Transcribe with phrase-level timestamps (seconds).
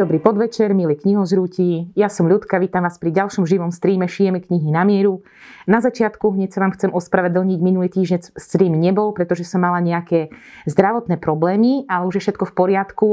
[0.00, 1.92] dobrý podvečer, milí knihožrúti.
[1.92, 5.20] Ja som Ľudka, vítam vás pri ďalšom živom streame Šijeme knihy na mieru.
[5.68, 10.32] Na začiatku hneď sa vám chcem ospravedlniť, minulý týždeň stream nebol, pretože som mala nejaké
[10.64, 13.08] zdravotné problémy, ale už je všetko v poriadku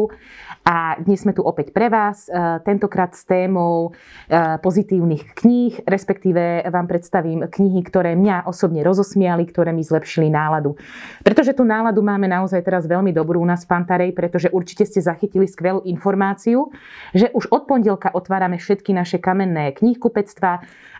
[0.64, 3.92] a dnes sme tu opäť pre vás, e, tentokrát s témou
[4.28, 10.80] e, pozitívnych kníh, respektíve vám predstavím knihy, ktoré mňa osobne rozosmiali, ktoré mi zlepšili náladu.
[11.20, 15.04] Pretože tú náladu máme naozaj teraz veľmi dobrú u nás v Pantarej, pretože určite ste
[15.04, 16.72] zachytili skvelú informáciu,
[17.14, 20.54] že už od pondelka otvárame všetky naše kamenné knihkupectvá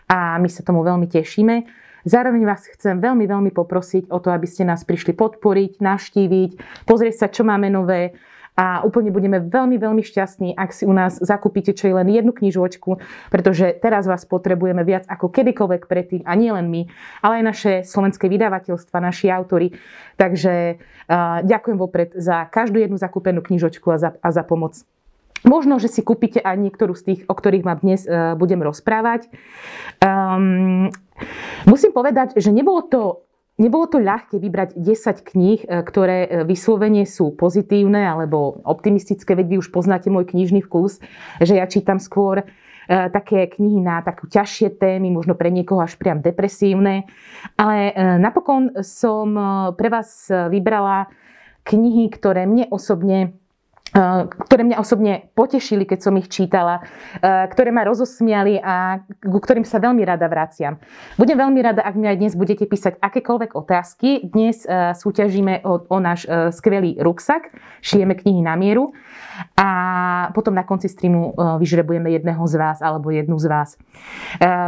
[0.08, 1.68] a my sa tomu veľmi tešíme.
[2.08, 6.50] Zároveň vás chcem veľmi, veľmi poprosiť o to, aby ste nás prišli podporiť, navštíviť,
[6.88, 8.16] pozrieť sa, čo máme nové,
[8.58, 12.34] a úplne budeme veľmi, veľmi šťastní, ak si u nás zakúpite čo je len jednu
[12.34, 12.98] knižočku,
[13.30, 16.90] pretože teraz vás potrebujeme viac ako kedykoľvek predtým a nie len my,
[17.22, 19.78] ale aj naše slovenské vydavateľstva, naši autory.
[20.18, 24.82] Takže uh, ďakujem vopred za každú jednu zakúpenú knižočku a za, a za pomoc.
[25.46, 29.30] Možno, že si kúpite aj niektorú z tých, o ktorých vám dnes uh, budem rozprávať.
[30.02, 30.90] Um,
[31.66, 33.28] musím povedať, že nebolo to
[33.58, 39.46] Nebolo to ľahké vybrať 10 kníh, e, ktoré e, vyslovene sú pozitívne alebo optimistické, veď
[39.50, 41.02] vy už poznáte môj knižný vkus,
[41.42, 42.44] že ja čítam skôr e,
[42.86, 47.10] také knihy na takú ťažšie témy, možno pre niekoho až priam depresívne.
[47.58, 47.90] Ale
[48.22, 49.34] napokon som
[49.74, 51.10] pre vás vybrala
[51.66, 53.34] knihy, ktoré mne osobne
[54.28, 56.84] ktoré mňa osobne potešili, keď som ich čítala,
[57.24, 60.76] ktoré ma rozosmiali a ku ktorým sa veľmi rada vraciam.
[61.16, 64.28] Budem veľmi rada, ak mi aj dnes budete písať akékoľvek otázky.
[64.28, 67.48] Dnes súťažíme o, o náš skvelý ruksak,
[67.80, 68.92] šijeme knihy na mieru
[69.54, 69.68] a
[70.34, 71.32] potom na konci streamu
[71.62, 73.78] vyžrebujeme jedného z vás alebo jednu z vás.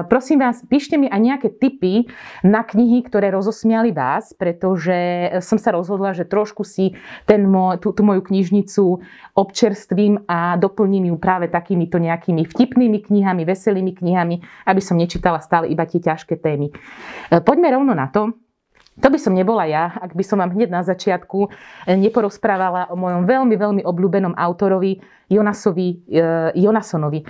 [0.09, 2.07] Prosím vás, píšte mi aj nejaké tipy
[2.47, 6.95] na knihy, ktoré rozosmiali vás, pretože som sa rozhodla, že trošku si
[7.27, 9.03] ten môj, tú, tú moju knižnicu
[9.35, 15.71] občerstvím a doplním ju práve takýmito nejakými vtipnými knihami, veselými knihami, aby som nečítala stále
[15.71, 16.71] iba tie ťažké témy.
[16.71, 18.35] E, poďme rovno na to.
[19.01, 21.49] To by som nebola ja, ak by som vám hneď na začiatku e,
[21.97, 25.01] neporozprávala o mojom veľmi, veľmi obľúbenom autorovi
[25.31, 26.23] Jonasovi, e,
[26.59, 27.23] Jonasonovi.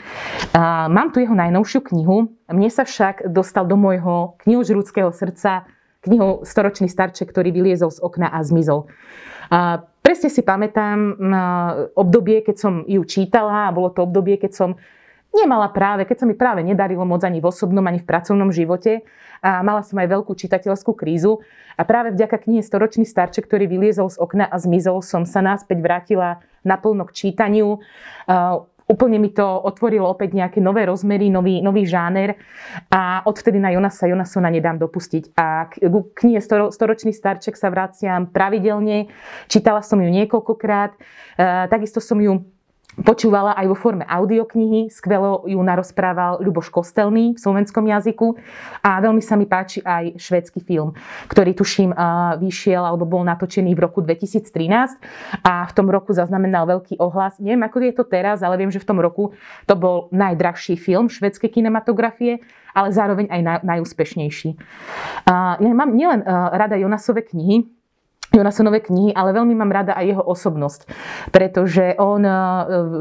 [0.90, 2.32] Mám tu jeho najnovšiu knihu.
[2.50, 5.68] Mne sa však dostal do môjho knihožrúckého srdca
[6.00, 8.88] knihu Storočný starček, ktorý vyliezol z okna a zmizol.
[10.00, 11.20] Presne si pamätám
[11.94, 14.70] obdobie, keď som ju čítala a bolo to obdobie, keď som
[15.30, 19.06] nemala práve, keď sa mi práve nedarilo moc ani v osobnom, ani v pracovnom živote
[19.40, 21.40] a mala som aj veľkú čitateľskú krízu
[21.78, 25.80] a práve vďaka knihe Storočný starček, ktorý vyliezol z okna a zmizol, som sa náspäť
[25.80, 27.80] vrátila naplno k čítaniu
[28.90, 32.34] úplne mi to otvorilo opäť nejaké nové rozmery, nový, nový žáner.
[32.90, 35.38] A odvtedy na Jonasa Jonasona nedám dopustiť.
[35.38, 35.78] A k
[36.18, 39.06] knihe Storočný starček sa vraciam pravidelne,
[39.46, 40.98] čítala som ju niekoľkokrát, e,
[41.70, 42.42] takisto som ju
[42.98, 44.90] počúvala aj vo forme audioknihy.
[44.90, 48.34] Skvelo ju narozprával Ľuboš Kostelný v slovenskom jazyku
[48.82, 50.92] a veľmi sa mi páči aj švédsky film,
[51.30, 51.94] ktorý tuším
[52.42, 54.98] vyšiel alebo bol natočený v roku 2013
[55.46, 57.38] a v tom roku zaznamenal veľký ohlas.
[57.38, 59.32] Neviem, ako je to teraz, ale viem, že v tom roku
[59.64, 62.42] to bol najdrahší film švedskej kinematografie,
[62.74, 64.50] ale zároveň aj najúspešnejší.
[65.58, 67.79] Ja mám nielen rada Jonasove knihy,
[68.30, 70.86] Jonasonové knihy, ale veľmi mám rada aj jeho osobnosť,
[71.34, 72.32] pretože on e,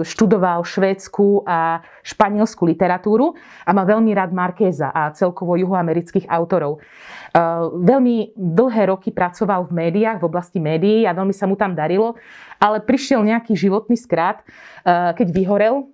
[0.01, 6.81] študoval švédsku a španielskú literatúru a má veľmi rád Markéza a celkovo juhoamerických autorov.
[6.81, 7.39] E,
[7.77, 12.17] veľmi dlhé roky pracoval v médiách, v oblasti médií a veľmi sa mu tam darilo,
[12.57, 15.93] ale prišiel nejaký životný skrát, e, keď vyhorel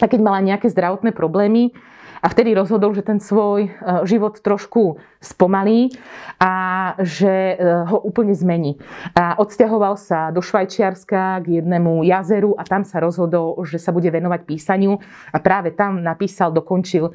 [0.00, 1.76] a keď mala nejaké zdravotné problémy,
[2.20, 3.70] a vtedy rozhodol, že ten svoj e,
[4.04, 5.96] život trošku spomalí
[6.36, 6.52] a
[7.00, 8.76] že e, ho úplne zmení.
[9.16, 14.12] A odsťahoval sa do Švajčiarska k jednému jazeru a tam sa rozhodol, že sa bude
[14.12, 15.00] venovať písaniu
[15.32, 17.12] a práve tam napísal, dokončil e,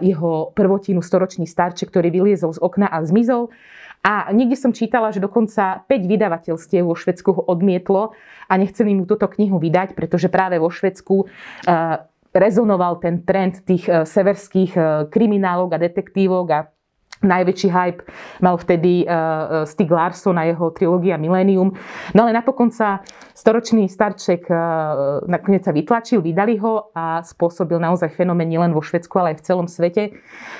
[0.00, 3.52] jeho prvotinu storočný starček, ktorý vyliezol z okna a zmizol.
[4.00, 8.16] A niekde som čítala, že dokonca 5 vydavateľstiev vo Švedsku ho odmietlo
[8.48, 11.28] a nechceli mu túto knihu vydať, pretože práve vo Švedsku
[12.34, 16.60] rezonoval ten trend tých eh, severských eh, kriminálov a detektívok a
[17.20, 18.00] Najväčší hype
[18.40, 21.68] mal vtedy uh, Stig Larsson a jeho trilógia Millennium.
[22.16, 23.04] No ale napokon sa
[23.40, 29.16] storočný starček uh, nakoniec sa vytlačil, vydali ho a spôsobil naozaj fenomén nielen vo Švedsku,
[29.16, 30.12] ale aj v celom svete.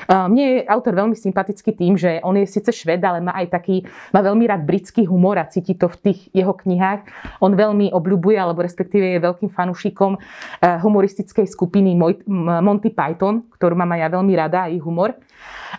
[0.08, 3.52] Uh, mne je autor veľmi sympatický tým, že on je síce šved, ale má aj
[3.52, 3.84] taký,
[4.16, 7.04] má veľmi rád britský humor a cíti to v tých jeho knihách.
[7.44, 10.16] On veľmi obľubuje, alebo respektíve je veľkým fanúšikom
[10.62, 11.98] humoristickej skupiny
[12.30, 15.18] Monty Python, ktorú mám aj ja veľmi rada, ich humor.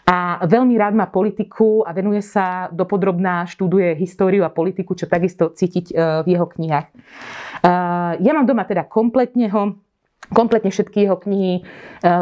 [0.03, 5.53] A veľmi rád má politiku a venuje sa dopodrobná, študuje históriu a politiku, čo takisto
[5.55, 6.90] cítiť v jeho knihách.
[6.91, 7.71] E,
[8.19, 9.79] ja mám doma teda kompletne ho
[10.31, 11.67] kompletne všetky jeho knihy,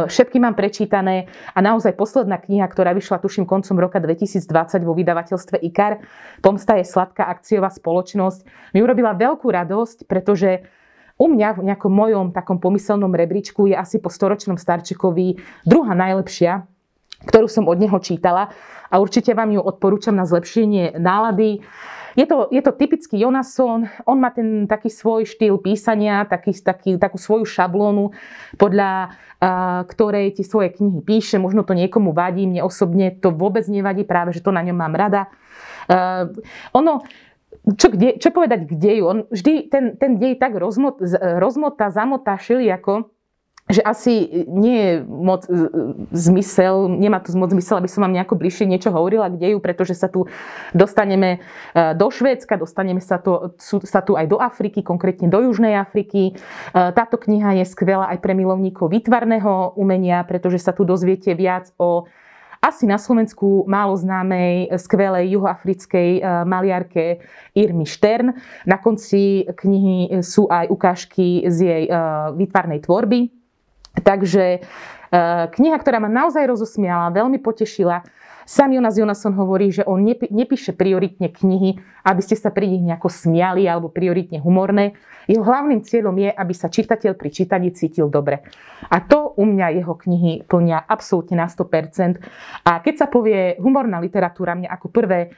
[0.10, 4.50] všetky mám prečítané a naozaj posledná kniha, ktorá vyšla tuším koncom roka 2020
[4.82, 6.02] vo vydavateľstve IKAR,
[6.42, 10.66] Pomsta je sladká akciová spoločnosť, mi urobila veľkú radosť, pretože
[11.20, 15.38] u mňa v nejakom mojom takom pomyselnom rebríčku je asi po storočnom starčekovi
[15.68, 16.66] druhá najlepšia,
[17.28, 18.56] ktorú som od neho čítala
[18.88, 21.62] a určite vám ju odporúčam na zlepšenie nálady.
[22.18, 26.98] Je to, je to typický Jonasson, on má ten taký svoj štýl písania, taký, taký,
[26.98, 28.16] takú svoju šablónu,
[28.58, 31.38] podľa uh, ktorej ti svoje knihy píše.
[31.38, 34.94] Možno to niekomu vadí, mne osobne to vôbec nevadí, práve že to na ňom mám
[34.98, 35.30] rada.
[35.86, 36.34] Uh,
[36.74, 37.06] ono,
[37.78, 39.04] čo, kde, čo povedať k deju?
[39.06, 41.02] On vždy ten, ten dej tak rozmot,
[41.38, 43.14] rozmotá, zamotá šiliako,
[43.70, 45.46] že asi nie je moc
[46.10, 49.94] zmysel, nemá to moc zmysel, aby som vám nejako bližšie niečo hovorila k deju, pretože
[49.94, 50.26] sa tu
[50.74, 55.78] dostaneme e, do Švédska, dostaneme sa tu, sa tu aj do Afriky, konkrétne do Južnej
[55.78, 56.34] Afriky.
[56.34, 56.42] E,
[56.74, 62.10] táto kniha je skvelá aj pre milovníkov výtvarného umenia, pretože sa tu dozviete viac o
[62.60, 67.22] asi na Slovensku málo známej, skvelej juhoafrickej e, maliarke
[67.54, 68.34] Irmy Štern.
[68.66, 71.84] Na konci knihy sú aj ukážky z jej
[72.34, 73.39] výtvarnej tvorby.
[74.02, 74.60] Takže e,
[75.50, 78.04] kniha, ktorá ma naozaj rozosmiala, veľmi potešila.
[78.50, 83.06] Sam Jonas Jonasson hovorí, že on nepíše prioritne knihy, aby ste sa pri nich nejako
[83.06, 84.98] smiali alebo prioritne humorné.
[85.30, 88.42] Jeho hlavným cieľom je, aby sa čitateľ pri čítaní cítil dobre.
[88.90, 92.18] A to u mňa jeho knihy plnia absolútne na 100%.
[92.66, 95.30] A keď sa povie humorná literatúra, mňa ako prvé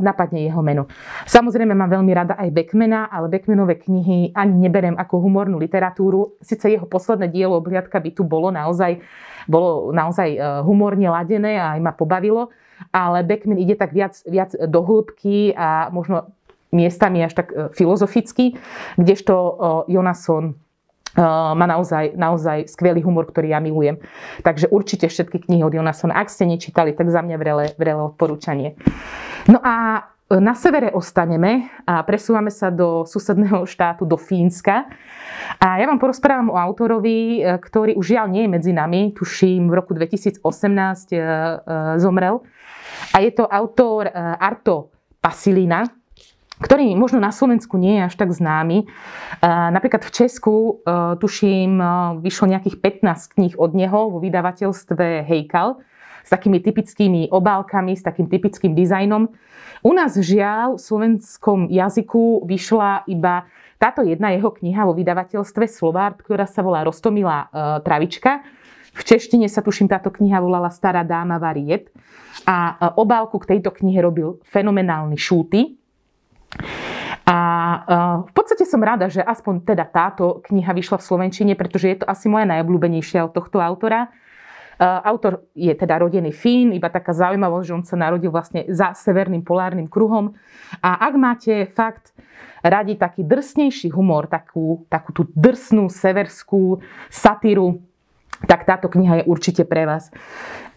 [0.00, 0.92] napadne jeho meno.
[1.24, 6.36] Samozrejme mám veľmi rada aj Beckmana, ale Beckmanové knihy ani neberem ako humornú literatúru.
[6.44, 9.00] Sice jeho posledné dielo Obliadka by tu bolo naozaj,
[9.48, 12.52] bolo naozaj e, humorne ladené a aj ma pobavilo,
[12.92, 16.28] ale Beckman ide tak viac, viac do hĺbky a možno
[16.68, 18.60] miestami až tak e, filozoficky,
[19.00, 19.32] kdežto
[19.88, 20.60] Jonasson
[21.22, 24.02] má naozaj, naozaj skvelý humor, ktorý ja milujem.
[24.42, 28.74] Takže určite všetky knihy od Jonassona, ak ste nečítali, tak za mňa vrele, vrele odporúčanie.
[29.46, 34.88] No a na severe ostaneme a presúvame sa do susedného štátu, do Fínska.
[35.60, 39.68] A ja vám porozprávam o autorovi, e, ktorý už žiaľ nie je medzi nami, tuším
[39.68, 41.20] v roku 2018 e, e,
[42.00, 42.40] zomrel.
[43.12, 44.08] A je to autor
[44.40, 45.84] Arto Pasilina,
[46.64, 48.88] ktorý možno na Slovensku nie je až tak známy.
[49.44, 50.80] Napríklad v Česku,
[51.20, 51.76] tuším,
[52.24, 55.84] vyšlo nejakých 15 kníh od neho vo vydavateľstve Hejkal
[56.24, 59.28] s takými typickými obálkami, s takým typickým dizajnom.
[59.84, 63.44] U nás žiaľ v slovenskom jazyku vyšla iba
[63.76, 68.40] táto jedna jeho kniha vo vydavateľstve Slovart, ktorá sa volá Rostomilá e, travička.
[68.96, 71.92] V češtine sa tuším táto kniha volala Stará dáma variet.
[72.48, 75.83] A e, obálku k tejto knihe robil fenomenálny Šúty.
[77.24, 77.78] A e,
[78.28, 82.06] v podstate som rada, že aspoň teda táto kniha vyšla v Slovenčine, pretože je to
[82.06, 84.12] asi moja najobľúbenejšia od tohto autora.
[84.82, 89.46] Autor je teda rodený Fín, iba taká zaujímavosť, že on sa narodil vlastne za severným
[89.46, 90.34] polárnym kruhom.
[90.82, 92.10] A ak máte fakt
[92.58, 97.86] radi taký drsnejší humor, takú, takú tú drsnú severskú satíru,
[98.44, 100.10] tak táto kniha je určite pre vás.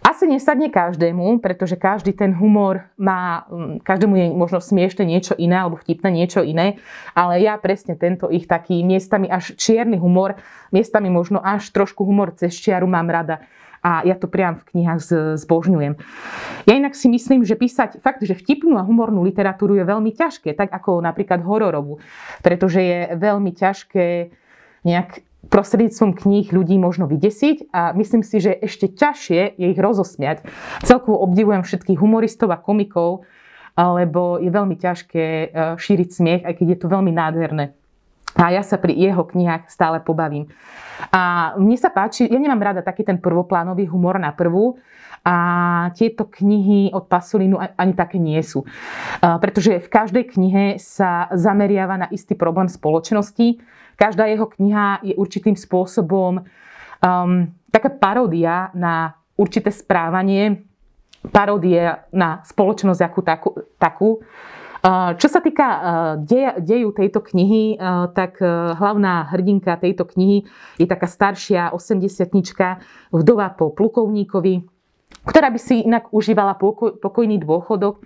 [0.06, 5.58] Asi nesadne každému, pretože každý ten humor má, mm, každému je možno smiešne niečo iné
[5.66, 6.80] alebo vtipné niečo iné,
[7.18, 10.38] ale ja presne tento ich taký miestami až čierny humor,
[10.72, 13.44] miestami možno až trošku humor cez čiaru mám rada
[13.84, 15.00] a ja to priam v knihách
[15.38, 15.94] zbožňujem.
[16.66, 20.58] Ja inak si myslím, že písať fakt, že vtipnú a humornú literatúru je veľmi ťažké,
[20.58, 22.02] tak ako napríklad hororovú,
[22.42, 24.34] pretože je veľmi ťažké
[24.88, 30.44] nejak prostredníctvom kníh ľudí možno vydesiť a myslím si, že ešte ťažšie je ich rozosmiať.
[30.84, 33.24] Celkovo obdivujem všetkých humoristov a komikov,
[33.78, 37.78] lebo je veľmi ťažké e, šíriť smiech, aj keď je to veľmi nádherné.
[38.34, 40.50] A ja sa pri jeho knihách stále pobavím.
[41.14, 44.78] A mne sa páči, ja nemám rada taký ten prvoplánový humor na prvú,
[45.28, 45.36] a
[45.92, 48.64] tieto knihy od Pasolinu ani také nie sú.
[49.20, 53.60] Pretože v každej knihe sa zameriava na istý problém spoločnosti.
[53.98, 57.32] Každá jeho kniha je určitým spôsobom um,
[57.74, 60.64] taká paródia na určité správanie,
[61.34, 63.50] paródia na spoločnosť ako takú.
[63.82, 64.10] takú
[65.18, 65.68] čo sa týka
[66.62, 67.82] deju tejto knihy,
[68.14, 68.40] tak
[68.78, 70.48] hlavná hrdinka tejto knihy
[70.80, 72.30] je taká staršia 80
[73.12, 74.64] vdova po plukovníkovi,
[75.28, 76.56] ktorá by si inak užívala
[77.04, 78.00] pokojný dôchodok,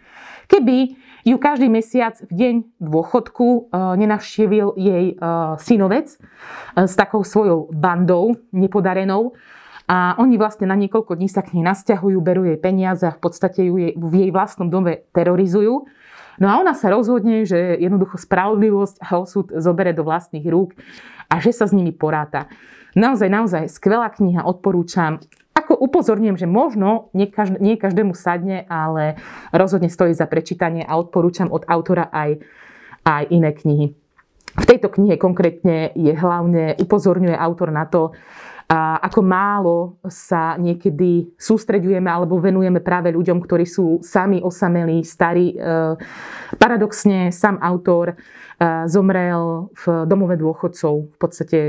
[0.51, 5.15] keby ju každý mesiac v deň dôchodku nenavštívil jej
[5.63, 6.20] synovec
[6.75, 9.31] s takou svojou bandou nepodarenou
[9.88, 13.22] a oni vlastne na niekoľko dní sa k nej nasťahujú, berú jej peniaze a v
[13.22, 15.84] podstate ju jej, v jej vlastnom dome terorizujú.
[16.39, 20.74] No a ona sa rozhodne, že jednoducho spravodlivosť a osud zobere do vlastných rúk
[21.27, 22.48] a že sa s nimi poráta.
[22.96, 25.20] Naozaj, naozaj skvelá kniha, odporúčam.
[25.72, 29.16] Ako upozorňujem, že možno nie, každé, nie každému sadne, ale
[29.56, 32.44] rozhodne stojí za prečítanie a odporúčam od autora aj,
[33.08, 33.96] aj iné knihy.
[34.51, 38.12] V tejto knihe konkrétne je hlavne, upozorňuje autor na to,
[38.68, 45.56] a ako málo sa niekedy sústreďujeme alebo venujeme práve ľuďom, ktorí sú sami osamelí, starí.
[45.56, 45.96] E,
[46.60, 48.16] paradoxne sám autor e,
[48.92, 51.60] zomrel v domove dôchodcov, v podstate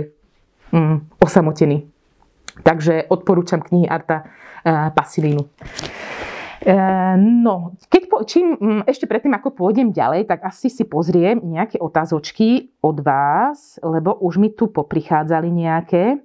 [0.75, 1.92] mm, osamotený.
[2.61, 4.29] Takže odporúčam knihy Arta
[4.61, 5.49] e, Pasilínu.
[7.19, 11.83] No, keď po, čím, mm, ešte predtým, ako pôjdem ďalej, tak asi si pozriem nejaké
[11.83, 16.23] otázočky od vás, lebo už mi tu poprichádzali nejaké.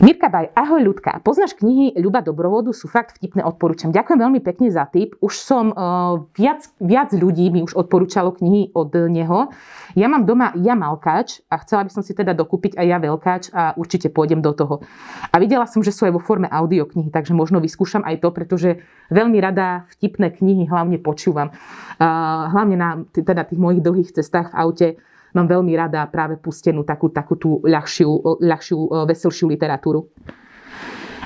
[0.00, 1.20] Mirka Baj, ahoj ľudka.
[1.20, 2.72] Poznáš knihy Ľuba Dobrovodu?
[2.72, 3.92] Sú fakt vtipné, odporúčam.
[3.92, 5.12] Ďakujem veľmi pekne za tip.
[5.20, 9.52] Už som, uh, viac, viac ľudí mi už odporúčalo knihy od neho.
[9.92, 13.42] Ja mám doma ja malkáč a chcela by som si teda dokúpiť aj ja veľkáč
[13.52, 14.80] a určite pôjdem do toho.
[15.28, 18.80] A videla som, že sú aj vo forme audioknihy, takže možno vyskúšam aj to, pretože
[19.12, 21.52] veľmi rada vtipné knihy hlavne počúvam.
[22.00, 24.88] Uh, hlavne na teda tých mojich dlhých cestách v aute
[25.34, 30.10] mám veľmi rada práve pustenú takú, takú tú ľahšiu, ľahšiu, e, veselšiu literatúru.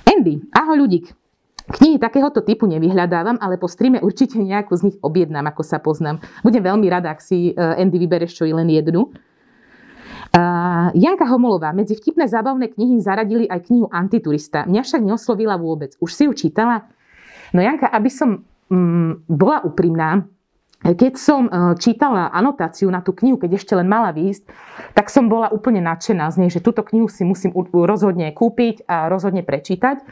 [0.05, 1.11] Andy, ahoj ľudík.
[1.65, 6.21] Knihy takéhoto typu nevyhľadávam, ale po streame určite nejakú z nich objednám, ako sa poznám.
[6.45, 9.09] Budem veľmi rada, ak si e, Andy vybereš čo i len jednu.
[10.35, 14.67] Uh, Janka Homolová, medzi vtipné zábavné knihy zaradili aj knihu Antiturista.
[14.67, 15.95] Mňa však neoslovila vôbec.
[16.03, 16.91] Už si ju čítala?
[17.55, 20.27] No Janka, aby som mm, bola úprimná,
[20.85, 21.51] keď som e,
[21.81, 24.45] čítala anotáciu na tú knihu, keď ešte len mala výjsť,
[24.93, 29.09] tak som bola úplne nadšená z nej, že túto knihu si musím rozhodne kúpiť a
[29.09, 30.05] rozhodne prečítať.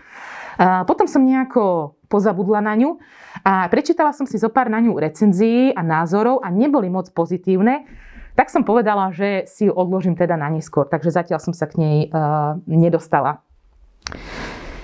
[0.61, 3.01] Potom som nejako pozabudla na ňu
[3.41, 7.89] a prečítala som si zo pár na ňu recenzií a názorov a neboli moc pozitívne.
[8.37, 11.81] Tak som povedala, že si ju odložím teda na neskôr, takže zatiaľ som sa k
[11.81, 13.45] nej uh, nedostala.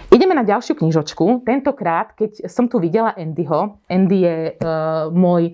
[0.09, 1.45] Ideme na ďalšiu knižočku.
[1.45, 5.53] Tentokrát, keď som tu videla Andyho, Andy je uh, môj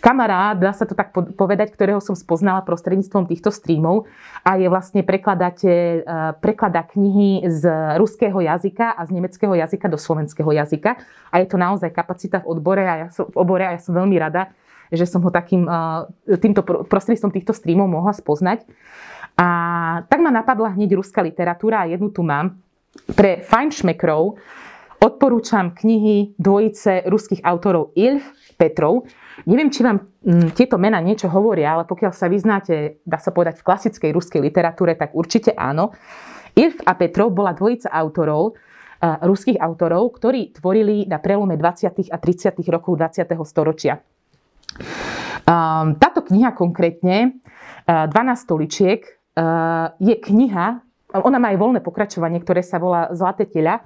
[0.00, 4.08] kamarát, dá sa to tak povedať, ktorého som spoznala prostredníctvom týchto streamov
[4.40, 7.68] a je vlastne prekladateľ, uh, prekladá knihy z
[8.00, 10.96] ruského jazyka a z nemeckého jazyka do slovenského jazyka.
[11.28, 13.92] A je to naozaj kapacita v odbore a ja som, v obore a ja som
[13.92, 14.48] veľmi rada,
[14.88, 16.08] že som ho takým, uh,
[16.40, 18.64] týmto prostredníctvom týchto streamov mohla spoznať.
[19.36, 19.48] A
[20.08, 22.56] tak ma napadla hneď ruská literatúra a jednu tu mám,
[23.14, 24.38] pre fajnšmekrov
[25.00, 28.22] odporúčam knihy dvojice ruských autorov Ilf
[28.60, 29.08] Petrov.
[29.48, 33.64] Neviem, či vám mm, tieto mena niečo hovoria, ale pokiaľ sa vyznáte, dá sa povedať,
[33.64, 35.96] v klasickej ruskej literatúre, tak určite áno.
[36.52, 38.58] Ilf a Petrov bola dvojica autorov,
[39.00, 42.12] ruských autorov, ktorí tvorili na prelome 20.
[42.12, 42.52] a 30.
[42.68, 43.32] rokov 20.
[43.48, 43.96] storočia.
[45.96, 47.40] Táto kniha konkrétne,
[47.88, 49.00] uh, 12 stoličiek,
[49.96, 50.66] je kniha,
[51.12, 53.82] ona má aj voľné pokračovanie, ktoré sa volá Zlaté teľa.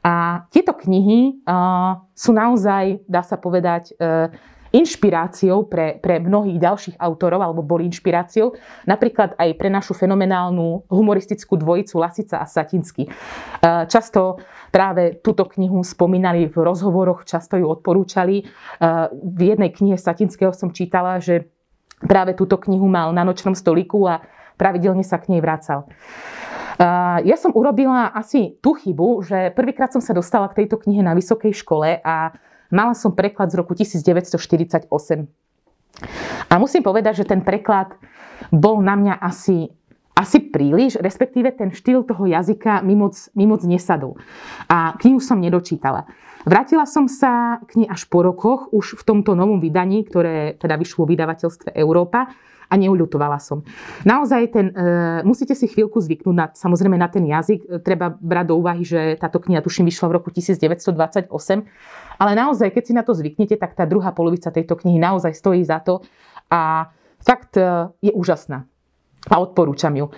[0.00, 4.32] A tieto knihy uh, sú naozaj, dá sa povedať, uh,
[4.70, 8.54] inšpiráciou pre, pre mnohých ďalších autorov, alebo boli inšpiráciou,
[8.86, 13.10] napríklad aj pre našu fenomenálnu humoristickú dvojicu Lasica a Satinsky.
[13.90, 14.38] Často
[14.70, 18.46] práve túto knihu spomínali v rozhovoroch, často ju odporúčali.
[19.10, 21.50] V jednej knihe Satinského som čítala, že
[22.06, 24.22] práve túto knihu mal na nočnom stoliku a
[24.54, 25.90] pravidelne sa k nej vracal.
[27.20, 31.12] Ja som urobila asi tú chybu, že prvýkrát som sa dostala k tejto knihe na
[31.12, 32.32] vysokej škole a
[32.72, 34.88] mala som preklad z roku 1948.
[36.48, 37.92] A musím povedať, že ten preklad
[38.48, 39.68] bol na mňa asi,
[40.16, 44.16] asi príliš, respektíve ten štýl toho jazyka mi moc, mi moc nesadol.
[44.64, 46.08] A knihu som nedočítala.
[46.48, 50.80] Vrátila som sa k nej až po rokoch, už v tomto novom vydaní, ktoré teda
[50.80, 52.32] vyšlo v vydavateľstve Európa
[52.70, 53.66] a neuľutovala som.
[54.06, 57.60] Naozaj ten, e, musíte si chvíľku zvyknúť na, samozrejme na ten jazyk.
[57.66, 61.26] E, treba brať do úvahy, že táto kniha tuším vyšla v roku 1928.
[62.22, 65.66] Ale naozaj, keď si na to zvyknete, tak tá druhá polovica tejto knihy naozaj stojí
[65.66, 66.06] za to
[66.46, 68.70] a fakt e, je úžasná
[69.28, 70.08] a odporúčam ju.
[70.08, 70.12] E,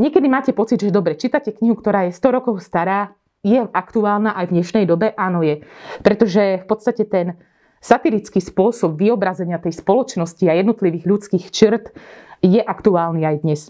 [0.00, 3.14] niekedy máte pocit, že dobre, čítate knihu, ktorá je 100 rokov stará,
[3.46, 5.14] je aktuálna aj v dnešnej dobe?
[5.14, 5.62] Áno je.
[6.02, 7.38] Pretože v podstate ten
[7.80, 11.94] Satirický spôsob vyobrazenia tej spoločnosti a jednotlivých ľudských črt
[12.42, 13.60] je aktuálny aj dnes.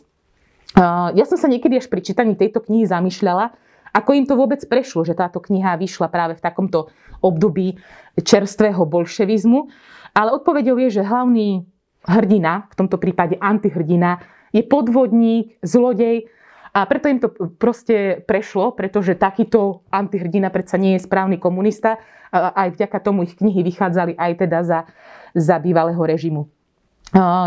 [1.17, 3.57] Ja som sa niekedy až pri čítaní tejto knihy zamýšľala,
[3.97, 6.93] ako im to vôbec prešlo, že táto kniha vyšla práve v takomto
[7.25, 7.81] období
[8.21, 9.73] čerstvého bolševizmu.
[10.13, 11.65] Ale odpovedou je, že hlavný
[12.05, 14.21] hrdina, v tomto prípade antihrdina,
[14.53, 16.29] je podvodník, zlodej
[16.77, 21.97] A preto im to proste prešlo, pretože takýto antihrdina predsa nie je správny komunista.
[22.29, 24.85] A aj vďaka tomu ich knihy vychádzali aj teda za,
[25.33, 26.53] za bývalého režimu.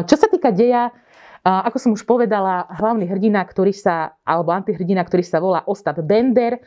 [0.10, 0.90] Čo sa týka deja,
[1.46, 6.58] ako som už povedala, hlavný hrdina, ktorý sa, alebo antihrdina, ktorý sa volá Ostap Bender,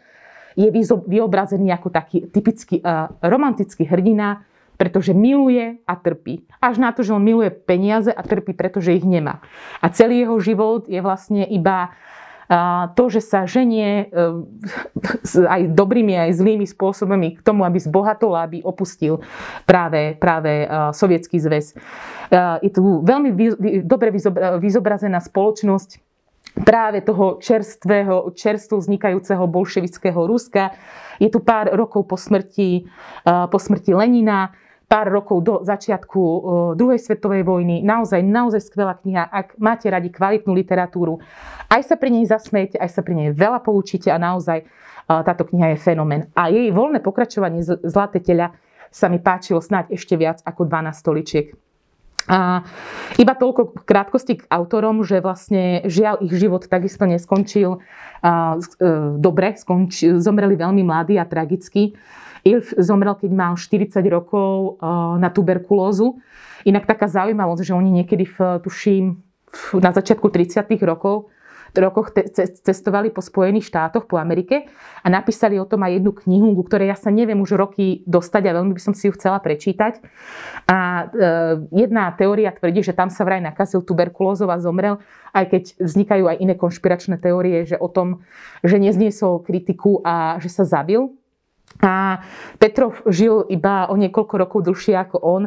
[0.55, 0.71] je
[1.09, 2.79] vyobrazený ako taký typický
[3.25, 6.47] romantický hrdina, pretože miluje a trpí.
[6.63, 9.43] Až na to, že on miluje peniaze a trpí, pretože ich nemá.
[9.81, 11.97] A celý jeho život je vlastne iba
[12.93, 14.27] to, že sa ženie e,
[15.47, 19.25] aj dobrými, aj zlými spôsobami k tomu, aby zbohatol, aby opustil
[19.65, 21.73] práve, práve e, sovietský zväz.
[21.73, 21.75] E,
[22.67, 23.31] je tu veľmi
[23.87, 24.13] dobre
[24.61, 26.03] vyzobrazená spoločnosť
[26.67, 30.77] práve toho čerstvého, čerstvo vznikajúceho bolševického Ruska.
[31.17, 32.85] Je tu pár rokov po smrti,
[33.25, 34.53] po smrti Lenina
[34.93, 36.21] pár rokov do začiatku
[36.77, 37.81] druhej svetovej vojny.
[37.81, 39.25] Naozaj, naozaj skvelá kniha.
[39.25, 41.17] Ak máte radi kvalitnú literatúru,
[41.73, 44.69] aj sa pri nej zasmiete, aj sa pri nej veľa poučíte a naozaj
[45.09, 46.29] táto kniha je fenomén.
[46.37, 48.53] A jej voľné pokračovanie Zlaté teľa
[48.93, 51.47] sa mi páčilo snáď ešte viac ako 12 stoličiek.
[52.31, 52.63] A
[53.19, 58.55] iba toľko krátkosti k autorom, že vlastne žiaľ ich život takisto neskončil uh,
[59.19, 61.99] dobre, skončil, zomreli veľmi mladí a tragicky.
[62.43, 64.87] Ilf zomrel, keď mal 40 rokov eh,
[65.19, 66.19] na tuberkulózu.
[66.63, 69.19] Inak taká zaujímavosť, že oni niekedy, v, tuším,
[69.79, 71.33] na začiatku 30 rokov
[71.81, 72.13] rokoch
[72.61, 74.69] cestovali po Spojených štátoch, po Amerike
[75.01, 78.43] a napísali o tom aj jednu knihu, ku ktorej ja sa neviem už roky dostať
[78.53, 80.05] a veľmi by som si ju chcela prečítať.
[80.69, 81.05] A e,
[81.73, 85.01] jedna teória tvrdí, že tam sa vraj nakazil tuberkulózou a zomrel,
[85.33, 88.21] aj keď vznikajú aj iné konšpiračné teórie, že o tom,
[88.61, 91.09] že nezniesol kritiku a že sa zabil
[91.81, 92.21] a
[92.61, 95.43] Petrov žil iba o niekoľko rokov dlhšie ako on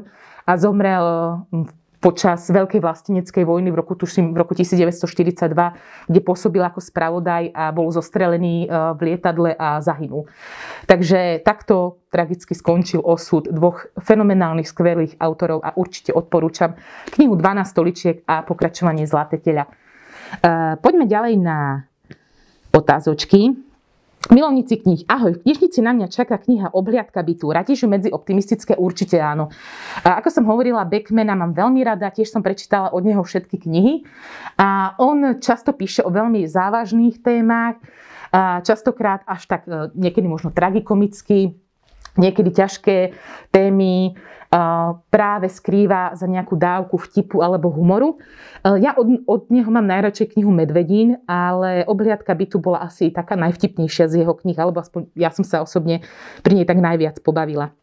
[0.46, 1.06] a zomrel
[1.52, 1.68] hm,
[2.06, 5.50] počas Veľkej vlasteneckej vojny v roku, tuším, v roku 1942,
[6.06, 10.30] kde pôsobil ako spravodaj a bol zostrelený e, v lietadle a zahynul.
[10.86, 16.78] Takže takto tragicky skončil osud dvoch fenomenálnych, skvelých autorov a určite odporúčam
[17.18, 19.66] knihu 12 stoličiek a pokračovanie Zlaté teľa.
[19.66, 19.70] E,
[20.78, 21.90] poďme ďalej na
[22.70, 23.65] otázočky.
[24.26, 27.54] Milovníci kníh, ahoj, v knižnici na mňa čaká kniha Obhliadka bytu.
[27.54, 28.74] Radíš medzi optimistické?
[28.74, 29.54] Určite áno.
[30.02, 34.02] A ako som hovorila, Beckmana mám veľmi rada, tiež som prečítala od neho všetky knihy.
[34.58, 37.78] A on často píše o veľmi závažných témach,
[38.36, 41.56] a častokrát až tak e, niekedy možno tragikomicky,
[42.16, 43.16] niekedy ťažké
[43.52, 44.16] témy
[45.12, 48.16] práve skrýva za nejakú dávku vtipu alebo humoru.
[48.64, 54.08] Ja od, od neho mám najradšej knihu Medvedín, ale obhliadka bytu bola asi taká najvtipnejšia
[54.08, 56.08] z jeho knih, alebo aspoň ja som sa osobne
[56.40, 57.76] pri nej tak najviac pobavila.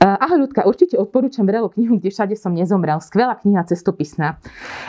[0.00, 3.00] Ahoj ľudka, určite odporúčam Vrelo knihu, kde všade som nezomrel.
[3.00, 4.36] Skvelá kniha cestopisná.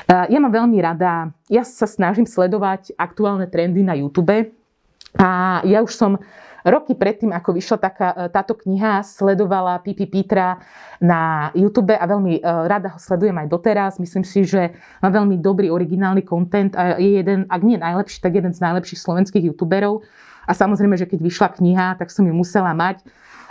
[0.07, 4.51] Ja mám veľmi rada, ja sa snažím sledovať aktuálne trendy na YouTube
[5.15, 6.19] a ja už som
[6.65, 10.57] roky predtým, ako vyšla taká, e, táto kniha, sledovala Pipi Petra
[10.97, 13.91] na YouTube a veľmi e, rada ho sledujem aj doteraz.
[14.01, 18.33] Myslím si, že má veľmi dobrý originálny content a je jeden, ak nie najlepší, tak
[18.33, 20.01] jeden z najlepších slovenských youtuberov.
[20.45, 23.05] A samozrejme, že keď vyšla kniha, tak som ju musela mať.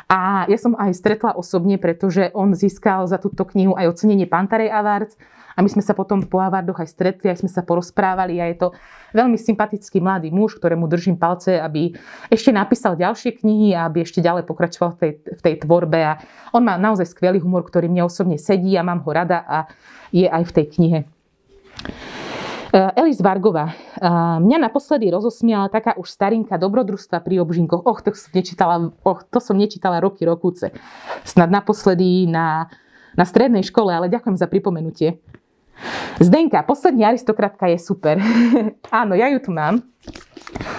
[0.05, 4.69] A ja som aj stretla osobne, pretože on získal za túto knihu aj ocenenie Pantarej
[4.69, 5.17] Awards
[5.55, 8.59] a my sme sa potom po Awardoch aj stretli, aj sme sa porozprávali a je
[8.59, 8.69] to
[9.15, 11.95] veľmi sympatický mladý muž, ktorému držím palce, aby
[12.29, 15.99] ešte napísal ďalšie knihy a aby ešte ďalej pokračoval v tej, v tej tvorbe.
[16.03, 16.19] A
[16.51, 19.59] on má naozaj skvelý humor, ktorý mne osobne sedí a mám ho rada a
[20.11, 20.99] je aj v tej knihe.
[22.75, 23.71] Eh, Elis Vargova.
[23.71, 24.11] Eh,
[24.43, 27.87] mňa naposledy rozosmiala taká už starinka dobrodružstva pri obžinkoch.
[27.87, 30.75] Och, to som nečítala, och, to som nečítala roky, rokúce.
[31.23, 32.67] Snad naposledy na,
[33.15, 35.23] na strednej škole, ale ďakujem za pripomenutie.
[36.21, 38.21] Zdenka, poslední aristokratka je super.
[39.03, 39.83] Áno, ja ju tu mám,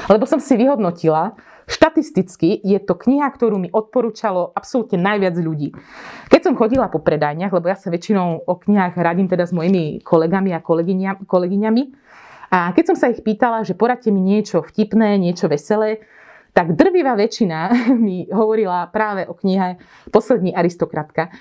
[0.09, 5.73] lebo som si vyhodnotila, Štatisticky je to kniha, ktorú mi odporúčalo absolútne najviac ľudí.
[6.29, 9.97] Keď som chodila po predajniach, lebo ja sa väčšinou o knihách radím teda s mojimi
[10.05, 10.61] kolegami a
[11.25, 11.83] kolegyňami,
[12.53, 16.05] a keď som sa ich pýtala, že poradte mi niečo vtipné, niečo veselé,
[16.55, 17.73] tak drvivá väčšina
[18.05, 19.81] mi hovorila práve o knihe
[20.13, 21.33] Poslední aristokratka.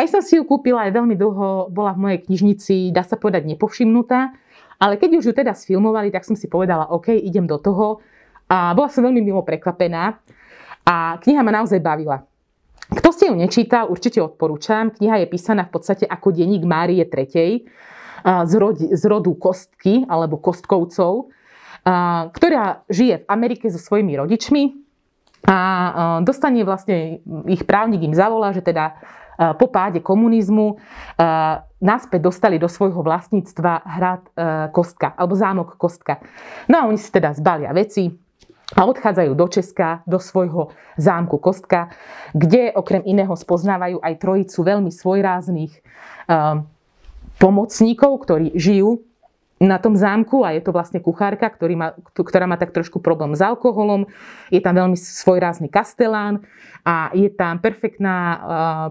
[0.00, 3.44] Aj som si ju kúpila, aj veľmi dlho bola v mojej knižnici, dá sa povedať,
[3.44, 4.32] nepovšimnutá.
[4.80, 8.00] Ale keď už ju teda sfilmovali, tak som si povedala, OK, idem do toho.
[8.48, 10.16] A bola som veľmi milo prekvapená.
[10.88, 12.24] A kniha ma naozaj bavila.
[12.88, 14.88] Kto ste ju nečítal, určite odporúčam.
[14.88, 17.68] Kniha je písaná v podstate ako denník Márie III
[18.24, 21.28] z, rodi, z rodu Kostky alebo Kostkovcov,
[22.32, 24.80] ktorá žije v Amerike so svojimi rodičmi
[25.48, 29.00] a dostane vlastne, ich právnik im zavolá, že teda
[29.40, 30.76] po páde komunizmu
[31.80, 34.22] naspäť dostali do svojho vlastníctva hrad
[34.76, 36.20] Kostka, alebo zámok Kostka.
[36.68, 38.12] No a oni si teda zbalia veci,
[38.70, 41.90] a odchádzajú do Česka, do svojho zámku Kostka,
[42.30, 45.74] kde okrem iného spoznávajú aj trojicu veľmi svojráznych
[47.42, 49.02] pomocníkov, ktorí žijú
[49.60, 53.36] na tom zámku a je to vlastne kuchárka, ktorý má, ktorá má tak trošku problém
[53.36, 54.08] s alkoholom.
[54.48, 56.40] Je tam veľmi svojrázny kastelán
[56.80, 58.16] a je tam perfektná,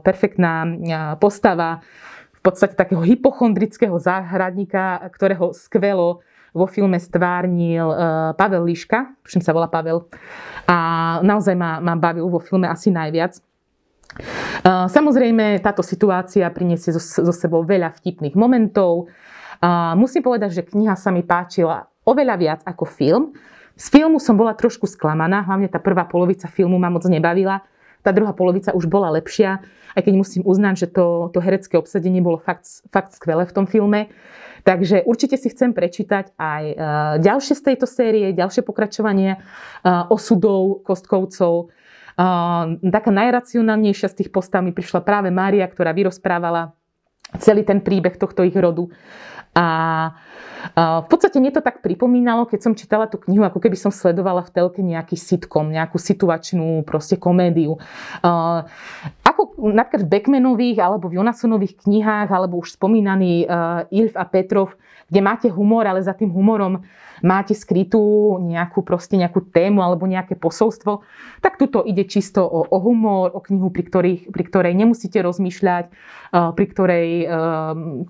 [0.06, 0.70] perfektná
[1.18, 1.82] postava
[2.38, 6.22] v podstate takého hypochondrického záhradníka, ktorého skvelo
[6.54, 7.90] vo filme stvárnil
[8.38, 10.06] Pavel Liška, tuším sa volá Pavel,
[10.70, 10.78] a
[11.26, 13.42] naozaj ma, ma bavil vo filme asi najviac.
[14.66, 19.10] Samozrejme, táto situácia priniesie zo, zo sebou veľa vtipných momentov,
[19.96, 23.24] musím povedať, že kniha sa mi páčila oveľa viac ako film.
[23.80, 27.64] Z filmu som bola trošku sklamaná, hlavne tá prvá polovica filmu ma moc nebavila.
[28.04, 29.60] Tá druhá polovica už bola lepšia,
[29.96, 33.68] aj keď musím uznať, že to, to herecké obsadenie bolo fakt, fakt skvelé v tom
[33.68, 34.08] filme.
[34.64, 36.76] Takže určite si chcem prečítať aj e,
[37.24, 39.40] ďalšie z tejto série, ďalšie pokračovanie e,
[40.12, 41.56] osudov Kostkovcov.
[41.56, 42.24] E,
[42.84, 46.76] taká najracionálnejšia z tých postav mi prišla práve Mária, ktorá vyrozprávala
[47.40, 48.92] celý ten príbeh tohto ich rodu.
[49.60, 49.66] A
[51.04, 54.48] v podstate mne to tak pripomínalo, keď som čítala tú knihu, ako keby som sledovala
[54.48, 57.76] v telke nejaký sitcom, nejakú situačnú proste komédiu.
[59.60, 63.44] Napríklad v Beckmanových alebo v Jonasonových knihách, alebo už spomínaný
[63.92, 64.80] Ilf a Petrov,
[65.12, 66.80] kde máte humor, ale za tým humorom
[67.24, 71.04] máte skrytú nejakú, proste nejakú tému alebo nejaké posolstvo,
[71.44, 75.86] tak tuto ide čisto o, o humor, o knihu, pri, ktorých, pri ktorej nemusíte rozmýšľať,
[75.90, 77.34] eh, pri ktorej, eh,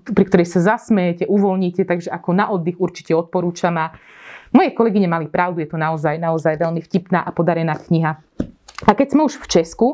[0.06, 3.94] pri ktorej sa zasmejete, uvoľníte, takže ako na oddych určite odporúčam a
[4.50, 8.18] moje kolegyne mali pravdu, je to naozaj, naozaj veľmi vtipná a podarená kniha.
[8.88, 9.88] A keď sme už v Česku,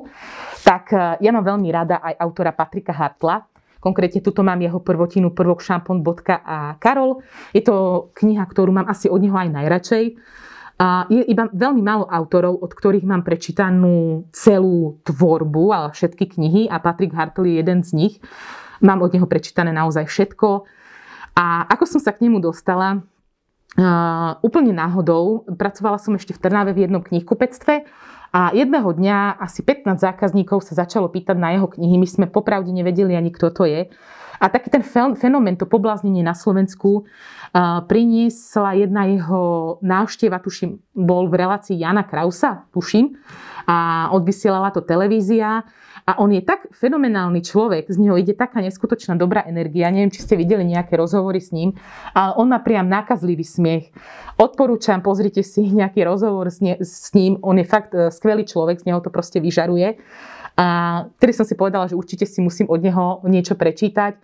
[0.63, 3.43] tak eh, ja mám veľmi rada aj autora Patrika Hartla,
[3.87, 7.23] Konkrétne tuto mám jeho prvotinu prvok šampón, bodka a Karol.
[7.55, 10.05] Je to kniha, ktorú mám asi od neho aj najradšej.
[10.83, 16.63] A je iba veľmi málo autorov, od ktorých mám prečítanú celú tvorbu, ale všetky knihy
[16.67, 18.15] a Patrick Hartley je jeden z nich.
[18.83, 20.67] Mám od neho prečítané naozaj všetko.
[21.39, 23.07] A ako som sa k nemu dostala,
[23.79, 27.87] uh, úplne náhodou, pracovala som ešte v Trnave v jednom knihkupectve
[28.35, 31.97] a jedného dňa asi 15 zákazníkov sa začalo pýtať na jeho knihy.
[31.99, 33.91] My sme popravde nevedeli ani kto to je.
[34.37, 34.85] A taký ten
[35.17, 37.09] fenomén, to pobláznenie na Slovensku
[37.89, 43.17] priniesla jedna jeho návšteva, tuším, bol v relácii Jana Krausa, tuším,
[43.65, 45.65] a odvysielala to televízia
[46.07, 49.91] a on je tak fenomenálny človek, z neho ide taká neskutočná dobrá energia.
[49.91, 51.75] Neviem, či ste videli nejaké rozhovory s ním,
[52.15, 53.91] ale on má priam nákazlivý smiech.
[54.39, 57.43] Odporúčam, pozrite si nejaký rozhovor s, ne, s ním.
[57.43, 59.99] On je fakt e, skvelý človek, z neho to proste vyžaruje.
[60.55, 60.67] A
[61.19, 64.15] tedy som si povedala, že určite si musím od neho niečo prečítať.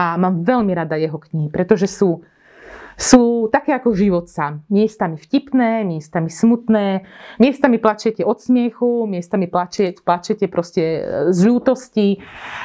[0.00, 2.24] A mám veľmi rada jeho knihy, pretože sú
[2.98, 4.66] sú také ako život sám.
[4.66, 7.06] Miestami vtipné, miestami smutné,
[7.38, 12.18] miestami plačete od smiechu, miestami plačete, plačete proste e, z ľútosti.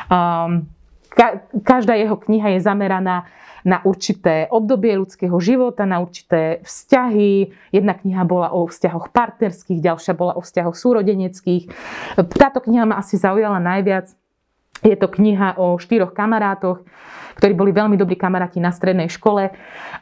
[0.09, 0.65] Um,
[1.13, 3.29] ka, každá jeho kniha je zameraná
[3.63, 7.53] na určité obdobie ľudského života, na určité vzťahy.
[7.71, 11.71] Jedna kniha bola o vzťahoch partnerských, ďalšia bola o vzťahoch súrodeneckých.
[12.35, 14.11] Táto kniha ma asi zaujala najviac.
[14.83, 16.83] Je to kniha o štyroch kamarátoch,
[17.39, 19.49] ktorí boli veľmi dobrí kamaráti na strednej škole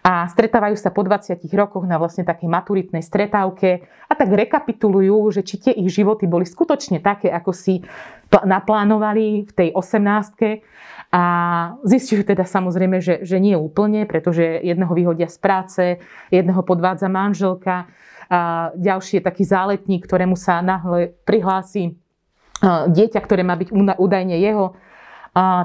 [0.01, 5.41] a stretávajú sa po 20 rokoch na vlastne takej maturitnej stretávke a tak rekapitulujú, že
[5.45, 7.85] či tie ich životy boli skutočne také, ako si
[8.31, 10.65] naplánovali v tej 18
[11.11, 11.23] a
[11.83, 15.83] zistujú teda samozrejme, že, že nie úplne, pretože jedného vyhodia z práce,
[16.31, 17.91] jedného podvádza manželka,
[18.31, 21.99] a ďalší je taký záletník, ktorému sa náhle prihlási
[22.65, 24.77] dieťa, ktoré má byť údajne jeho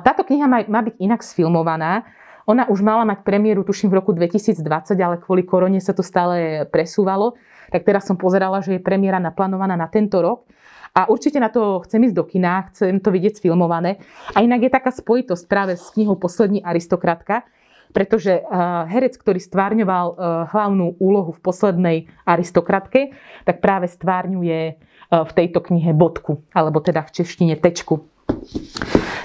[0.02, 2.06] táto kniha má, byť inak sfilmovaná.
[2.46, 4.62] Ona už mala mať premiéru, tuším, v roku 2020,
[5.02, 7.34] ale kvôli korone sa to stále presúvalo.
[7.74, 10.46] Tak teraz som pozerala, že je premiéra naplánovaná na tento rok.
[10.94, 13.98] A určite na to chcem ísť do kina, chcem to vidieť sfilmované.
[14.38, 17.42] A inak je taká spojitosť práve s knihou Poslední aristokratka,
[17.90, 18.46] pretože
[18.86, 20.06] herec, ktorý stvárňoval
[20.54, 23.10] hlavnú úlohu v poslednej aristokratke,
[23.42, 24.78] tak práve stvárňuje
[25.10, 28.02] v tejto knihe bodku, alebo teda v češtine tečku.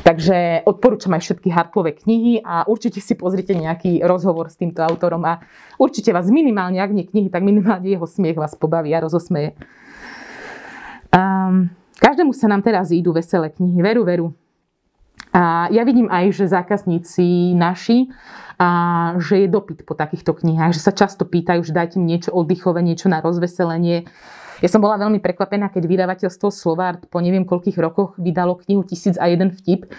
[0.01, 5.21] Takže odporúčam aj všetky Hartlové knihy a určite si pozrite nejaký rozhovor s týmto autorom
[5.25, 5.41] a
[5.77, 9.57] určite vás minimálne, ak nie knihy, tak minimálne jeho smiech vás pobaví a rozosmeje.
[11.13, 11.69] Um,
[12.01, 14.27] každému sa nám teraz idú veselé knihy, veru, veru.
[15.31, 18.09] A ja vidím aj, že zákazníci naši,
[18.61, 18.69] a
[19.17, 22.85] že je dopyt po takýchto knihách, že sa často pýtajú, že dajte mi niečo oddychové,
[22.85, 24.05] niečo na rozveselenie.
[24.61, 29.17] Ja som bola veľmi prekvapená, keď vydavateľstvo Slovart po neviem koľkých rokoch vydalo knihu Tisíc
[29.17, 29.89] a jeden vtip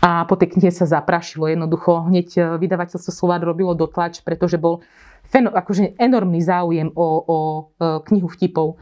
[0.00, 1.52] a po tej knihe sa zaprašilo.
[1.52, 4.80] Jednoducho hneď e, vydavateľstvo Slovart robilo dotlač, pretože bol
[5.28, 7.60] feno, akože enormný záujem o, o e,
[8.08, 8.80] knihu vtipov.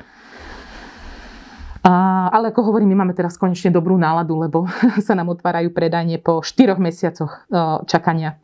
[1.82, 4.70] A, ale ako hovorím, my máme teraz konečne dobrú náladu, lebo
[5.06, 8.38] sa nám otvárajú predanie po 4 mesiacoch e, čakania.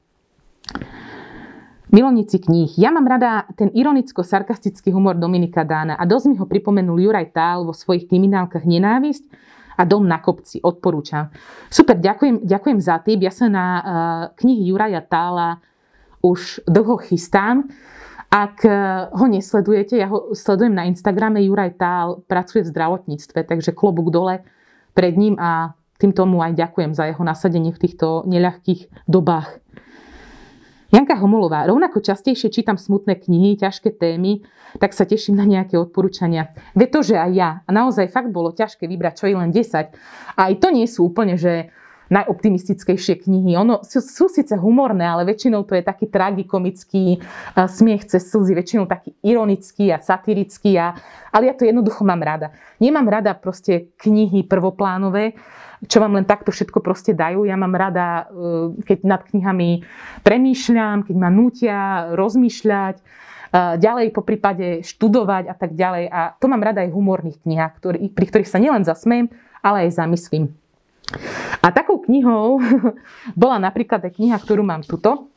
[1.91, 2.71] Milovníci kníh.
[2.79, 7.67] Ja mám rada ten ironicko-sarkastický humor Dominika Dána a dosť mi ho pripomenul Juraj Tál
[7.67, 9.27] vo svojich kriminálkach Nenávisť
[9.75, 10.63] a Dom na kopci.
[10.63, 11.35] Odporúčam.
[11.67, 13.19] Super, ďakujem, ďakujem za tým.
[13.27, 13.83] Ja sa na uh,
[14.39, 15.59] knihy Juraja Tála
[16.23, 17.67] už dlho chystám.
[18.31, 21.43] Ak uh, ho nesledujete, ja ho sledujem na Instagrame.
[21.43, 24.47] Juraj Tál pracuje v zdravotníctve, takže klobúk dole
[24.95, 29.59] pred ním a tým tomu aj ďakujem za jeho nasadenie v týchto neľahkých dobách.
[30.91, 34.43] Janka Homolová, rovnako častejšie čítam smutné knihy, ťažké témy,
[34.83, 36.51] tak sa teším na nejaké odporúčania.
[36.75, 37.51] Ve to, že aj ja.
[37.63, 39.95] A naozaj fakt bolo ťažké vybrať čo je len 10.
[40.35, 41.71] A aj to nie sú úplne, že
[42.11, 43.55] najoptimistickejšie knihy.
[43.55, 48.53] Ono sú, sú síce humorné, ale väčšinou to je taký tragikomický uh, smiech cez slzy,
[48.59, 50.75] väčšinou taký ironický a satirický.
[50.77, 50.99] A,
[51.31, 52.51] ale ja to jednoducho mám rada.
[52.83, 55.39] Nemám rada proste knihy prvoplánové,
[55.87, 57.49] čo vám len takto všetko proste dajú.
[57.49, 59.87] Ja mám rada, e, keď nad knihami
[60.21, 61.79] premýšľam, keď ma nutia
[62.13, 63.03] rozmýšľať, e,
[63.81, 66.05] ďalej po prípade študovať a tak ďalej.
[66.13, 69.33] A to mám rada aj v humorných knihách, ktorý, pri ktorých sa nielen zasmiem,
[69.65, 70.60] ale aj zamyslím.
[71.61, 72.63] A takou knihou
[73.41, 75.35] bola napríklad aj kniha, ktorú mám tuto.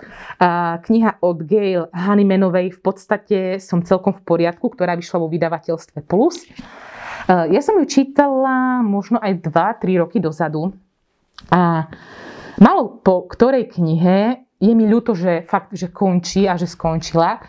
[0.86, 6.46] Kniha od Gail Honeymanovej v podstate som celkom v poriadku, ktorá vyšla vo vydavateľstve Plus.
[7.28, 10.76] Ja som ju čítala možno aj 2-3 roky dozadu
[11.50, 11.88] a
[12.60, 17.44] malo po ktorej knihe je mi ľúto, že fakt, že končí a že skončila.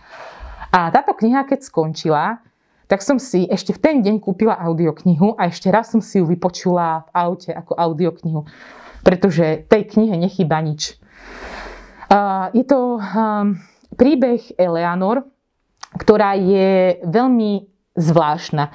[0.74, 2.42] A táto kniha, keď skončila,
[2.86, 6.28] tak som si ešte v ten deň kúpila audioknihu a ešte raz som si ju
[6.28, 8.44] vypočula v aute ako audioknihu,
[9.00, 11.00] pretože tej knihe nechýba nič.
[12.54, 13.58] Je to um,
[13.96, 15.24] príbeh Eleanor,
[15.98, 18.70] ktorá je veľmi zvláštna.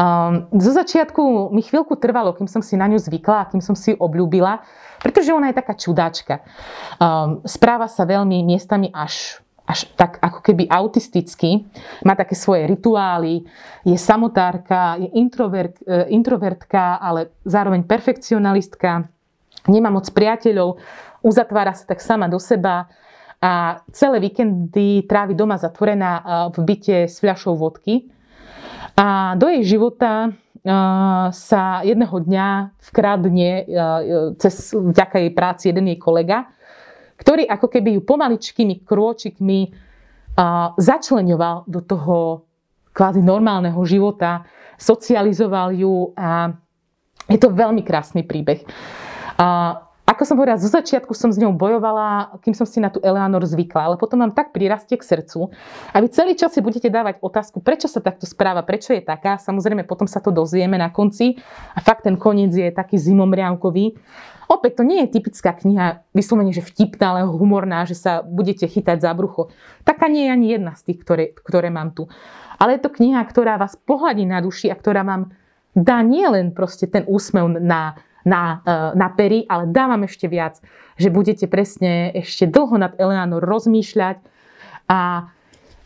[0.00, 3.76] Um, zo začiatku mi chvíľku trvalo, kým som si na ňu zvykla a kým som
[3.76, 4.62] si ju obľúbila,
[5.02, 6.40] pretože ona je taká čudáčka.
[6.96, 11.62] Um, správa sa veľmi miestami až až tak ako keby autisticky,
[12.02, 13.46] má také svoje rituály,
[13.86, 19.06] je samotárka, je introvert, e, introvertka, ale zároveň perfekcionalistka,
[19.70, 20.82] nemá moc priateľov,
[21.22, 22.90] uzatvára sa tak sama do seba
[23.38, 28.10] a celé víkendy trávi doma zatvorená e, v byte s fľašou vodky.
[28.98, 30.34] A do jej života
[31.32, 33.64] sa jedného dňa vkradne
[34.36, 36.52] cez vďaka jej práci jeden jej kolega,
[37.20, 39.70] ktorý ako keby ju pomaličkými krôčikmi
[40.80, 42.16] začleňoval do toho
[42.96, 44.48] kvázi normálneho života,
[44.80, 46.48] socializoval ju a
[47.28, 48.64] je to veľmi krásny príbeh.
[50.20, 53.40] Ako som hovorila, zo začiatku som s ňou bojovala, kým som si na tú Eleanor
[53.40, 57.24] zvykla, ale potom mám tak prirastie k srdcu a vy celý čas si budete dávať
[57.24, 59.40] otázku, prečo sa takto správa, prečo je taká.
[59.40, 61.40] Samozrejme, potom sa to dozvieme na konci
[61.72, 63.96] a fakt ten koniec je taký zimomriavkový.
[64.52, 69.00] Opäť to nie je typická kniha, vyslovene, že vtipná, ale humorná, že sa budete chytať
[69.00, 69.48] za brucho.
[69.88, 72.12] Taká nie je ani jedna z tých, ktoré, ktoré mám tu.
[72.60, 75.32] Ale je to kniha, ktorá vás pohľadí na duši a ktorá vám
[75.72, 80.60] dá nielen proste ten úsmev na na, e, na pery, ale dávam ešte viac,
[81.00, 84.20] že budete presne ešte dlho nad Eleanor rozmýšľať
[84.90, 85.30] a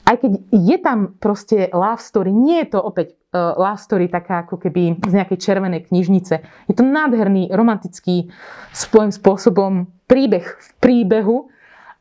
[0.04, 4.44] aj keď je tam proste love story, nie je to opäť uh, love story taká
[4.44, 6.34] ako keby z nejakej červenej knižnice.
[6.68, 8.28] Je to nádherný, romantický
[8.76, 11.48] svojím spôsobom príbeh v príbehu,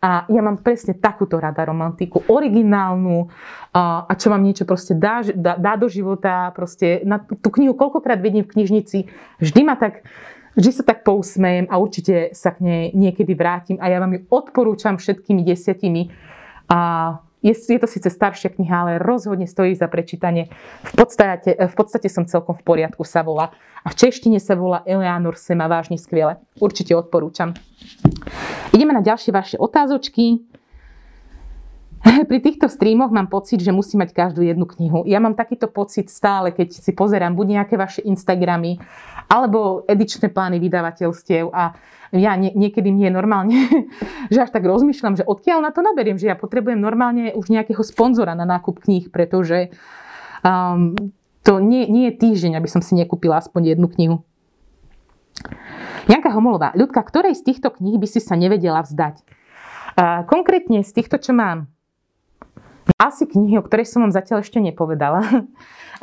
[0.03, 3.31] a ja mám presne takúto rada romantiku, originálnu
[3.71, 6.51] a, čo vám niečo proste dá, dá, dá do života.
[6.51, 9.07] Proste na tú knihu koľkokrát vidím v knižnici,
[9.39, 10.03] vždy ma tak
[10.53, 14.21] Vždy sa tak pousmejem a určite sa k nej niekedy vrátim a ja vám ju
[14.29, 16.13] odporúčam všetkými desiatimi.
[16.69, 20.47] A je, je to síce staršia kniha, ale rozhodne stojí za prečítanie.
[20.87, 23.51] V podstate, v podstate som celkom v poriadku sa volá.
[23.83, 26.39] A v češtine sa volá Eleanor Sema vážne skviele.
[26.63, 27.51] Určite odporúčam.
[28.71, 30.39] Ideme na ďalšie vaše otázočky.
[32.29, 35.07] Pri týchto streamoch mám pocit, že musím mať každú jednu knihu.
[35.07, 38.79] Ja mám takýto pocit stále, keď si pozerám buď nejaké vaše Instagramy,
[39.31, 41.73] alebo edičné plány vydavateľstiev a
[42.13, 43.57] ja nie, niekedy mi je normálne,
[44.33, 47.81] že až tak rozmýšľam, že odkiaľ na to naberiem, že ja potrebujem normálne už nejakého
[47.81, 49.73] sponzora na nákup kníh, pretože
[50.45, 50.93] um,
[51.41, 54.17] to nie, nie je týždeň, aby som si nekúpila aspoň jednu knihu.
[56.05, 59.23] Janka Homolová, ľudka, ktorej z týchto kníh by si sa nevedela vzdať?
[59.93, 61.73] Uh, konkrétne z týchto, čo mám
[63.03, 65.19] asi knihy, o ktorej som vám zatiaľ ešte nepovedala.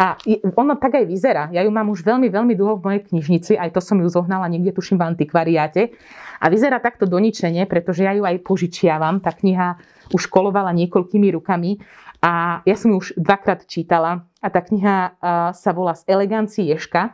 [0.00, 0.16] A
[0.56, 1.52] ono tak aj vyzerá.
[1.52, 4.48] Ja ju mám už veľmi, veľmi dlho v mojej knižnici, aj to som ju zohnala
[4.48, 5.92] niekde, tuším, v antikvariáte.
[6.40, 9.20] A vyzerá takto doničenie, pretože ja ju aj požičiavam.
[9.20, 9.76] Tá kniha
[10.16, 11.84] už kolovala niekoľkými rukami
[12.24, 14.24] a ja som ju už dvakrát čítala.
[14.40, 15.20] A tá kniha
[15.52, 17.12] sa volá Z elegancii Ješka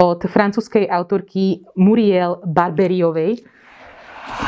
[0.00, 3.44] od francúzskej autorky Muriel Barberiovej.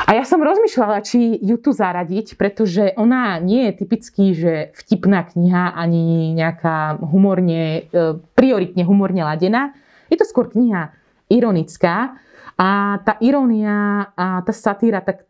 [0.04, 5.26] A ja som rozmýšľala, či ju tu zaradiť, pretože ona nie je typický, že vtipná
[5.26, 9.74] kniha, ani nejaká humorne, e, prioritne humorne ladená.
[10.12, 10.94] Je to skôr kniha
[11.26, 12.14] ironická
[12.54, 15.26] a tá irónia a tá satíra, tak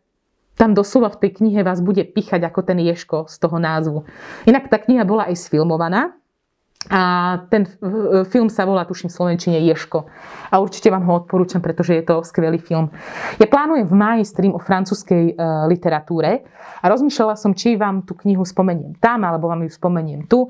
[0.55, 4.07] tam doslova v tej knihe vás bude pichať ako ten Ješko z toho názvu.
[4.45, 6.15] Inak tá kniha bola aj sfilmovaná,
[6.85, 7.01] a
[7.49, 7.65] ten
[8.29, 10.05] film sa volá, tuším, v Slovenčine Ješko.
[10.53, 12.93] A určite vám ho odporúčam, pretože je to skvelý film.
[13.41, 16.45] Ja plánujem v máji stream o francúzskej uh, literatúre
[16.81, 20.45] a rozmýšľala som, či vám tú knihu spomeniem tam, alebo vám ju spomeniem tu.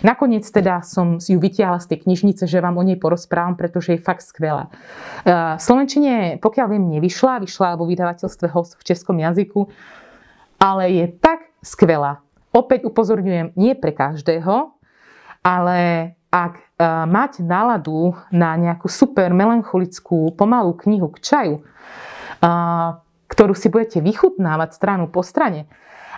[0.00, 4.00] Nakoniec teda som ju vytiahla z tej knižnice, že vám o nej porozprávam, pretože je
[4.00, 4.72] fakt skvelá.
[5.24, 9.68] Uh, v Slovenčine, pokiaľ viem, nevyšla, vyšla vo vydavateľstve host v českom jazyku,
[10.56, 12.24] ale je tak skvelá.
[12.54, 14.73] Opäť upozorňujem, nie pre každého,
[15.44, 22.98] ale ak uh, máte náladu na nejakú super melancholickú, pomalú knihu k čaju, uh,
[23.30, 25.70] ktorú si budete vychutnávať stranu po strane,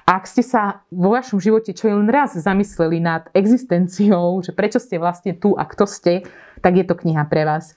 [0.07, 5.03] ak ste sa vo vašom živote čo len raz zamysleli nad existenciou, že prečo ste
[5.03, 6.23] vlastne tu a kto ste,
[6.63, 7.75] tak je to kniha pre vás.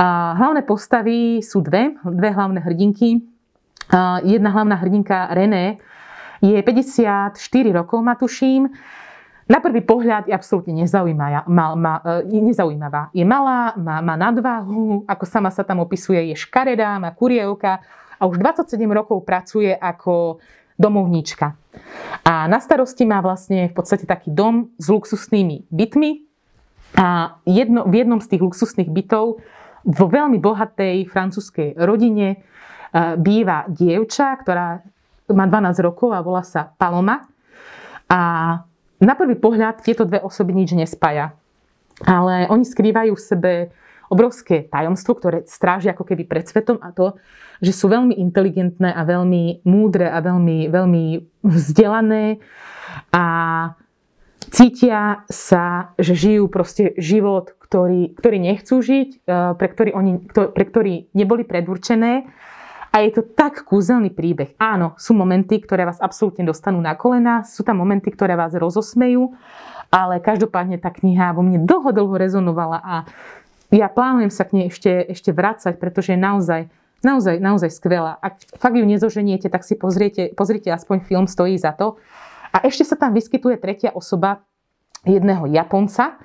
[0.00, 3.20] Hlavné postavy sú dve, dve hlavné hrdinky.
[3.92, 5.76] Uh, jedna hlavná hrdinka René
[6.40, 7.36] je 54
[7.76, 8.72] rokov, ma tuším
[9.50, 11.42] na prvý pohľad je absolútne nezaujímavá.
[11.50, 13.10] Ma, ma, e, nezaujímavá.
[13.10, 17.82] Je malá, má, má nadváhu, ako sama sa tam opisuje, je škaredá, má kurievka
[18.14, 20.38] a už 27 rokov pracuje ako
[20.78, 21.58] domovníčka.
[22.22, 26.10] A na starosti má vlastne v podstate taký dom s luxusnými bytmi
[26.94, 29.42] a jedno, v jednom z tých luxusných bytov
[29.82, 32.38] vo veľmi bohatej francúzskej rodine e,
[33.18, 34.78] býva dievča, ktorá
[35.34, 37.26] má 12 rokov a volá sa Paloma.
[38.10, 38.20] A
[39.00, 41.32] na prvý pohľad tieto dve osoby nič nespája.
[42.04, 43.52] Ale oni skrývajú v sebe
[44.10, 47.16] obrovské tajomstvo, ktoré stráži ako keby pred svetom a to,
[47.62, 51.04] že sú veľmi inteligentné a veľmi múdre a veľmi, veľmi
[51.46, 52.42] vzdelané
[53.14, 53.24] a
[54.50, 59.18] cítia sa, že žijú proste život, ktorý, ktorý nechcú žiť, e,
[59.54, 62.26] pre ktorý, oni, pre ktorý neboli predurčené
[62.90, 64.58] a je to tak kúzelný príbeh.
[64.58, 69.30] Áno, sú momenty, ktoré vás absolútne dostanú na kolena, sú tam momenty, ktoré vás rozosmejú,
[69.90, 72.94] ale každopádne tá kniha vo mne dlho, dlho rezonovala a
[73.70, 76.66] ja plánujem sa k nej ešte, ešte vrácať, pretože je naozaj,
[77.06, 78.18] naozaj, naozaj skvelá.
[78.18, 81.94] Ak fakt ju nezoženiete, tak si pozriete, pozrite aspoň film, stojí za to.
[82.50, 84.42] A ešte sa tam vyskytuje tretia osoba
[85.06, 86.18] jedného Japonca,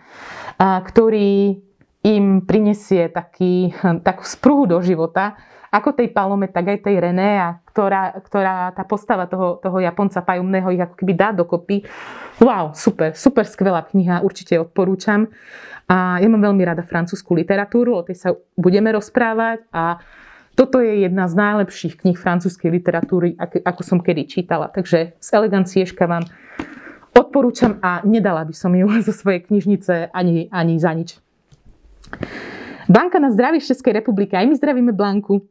[0.57, 1.61] ktorý
[2.01, 5.37] im prinesie taký, takú sprúhu do života,
[5.71, 10.69] ako tej Palome, tak aj tej René, ktorá, ktorá tá postava toho, toho Japonca pajumného
[10.73, 11.85] ich ako keby dá dokopy.
[12.41, 15.31] Wow, super, super skvelá kniha, určite odporúčam.
[15.85, 20.01] A ja mám veľmi rada francúzsku literatúru, o tej sa budeme rozprávať a
[20.55, 24.71] toto je jedna z najlepších kníh francúzskej literatúry, ako som kedy čítala.
[24.71, 26.23] Takže z elegancieška vám
[27.11, 31.19] odporúčam a nedala by som ju zo svojej knižnice ani, ani za nič.
[32.85, 34.37] Banka na zdravie z Českej republiky.
[34.37, 35.41] Aj my zdravíme Blanku.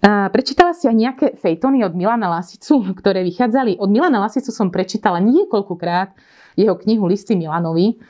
[0.00, 3.76] A prečítala si aj nejaké fejtony od Milana Lasicu, ktoré vychádzali.
[3.76, 6.16] Od Milana Lasicu som prečítala niekoľkokrát
[6.56, 8.00] jeho knihu Listy Milanovi.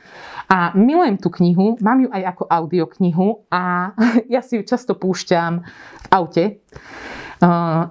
[0.47, 3.91] A milujem tú knihu, mám ju aj ako audioknihu a
[4.33, 5.63] ja si ju často púšťam
[6.03, 6.43] v aute.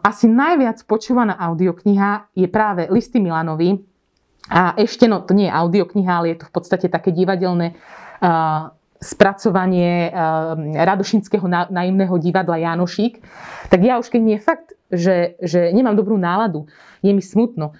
[0.00, 3.84] Asi najviac počúvaná audiokniha je práve Listy Milanovi.
[4.48, 7.76] A ešte, no to nie je audiokniha, ale je to v podstate také divadelné
[9.00, 13.24] spracovanie ehm, Radošinského naivného divadla Janošík,
[13.72, 16.68] tak ja už keď mi je fakt, že, že nemám dobrú náladu,
[17.00, 17.72] je mi smutno,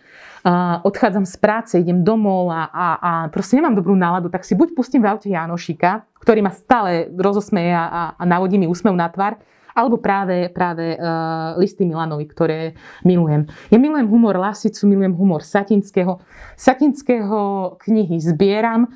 [0.83, 4.73] odchádzam z práce, idem domov a, a, a proste nemám dobrú náladu, tak si buď
[4.73, 9.37] pustím v aute Janošika, ktorý ma stále rozosmeje a, a navodí mi úsmev na tvár,
[9.71, 12.75] alebo práve, práve uh, listy Milanovi, ktoré
[13.07, 13.47] milujem.
[13.71, 16.19] Ja milujem humor Lasicu, milujem humor Satinského.
[16.59, 18.91] Satinského knihy zbieram,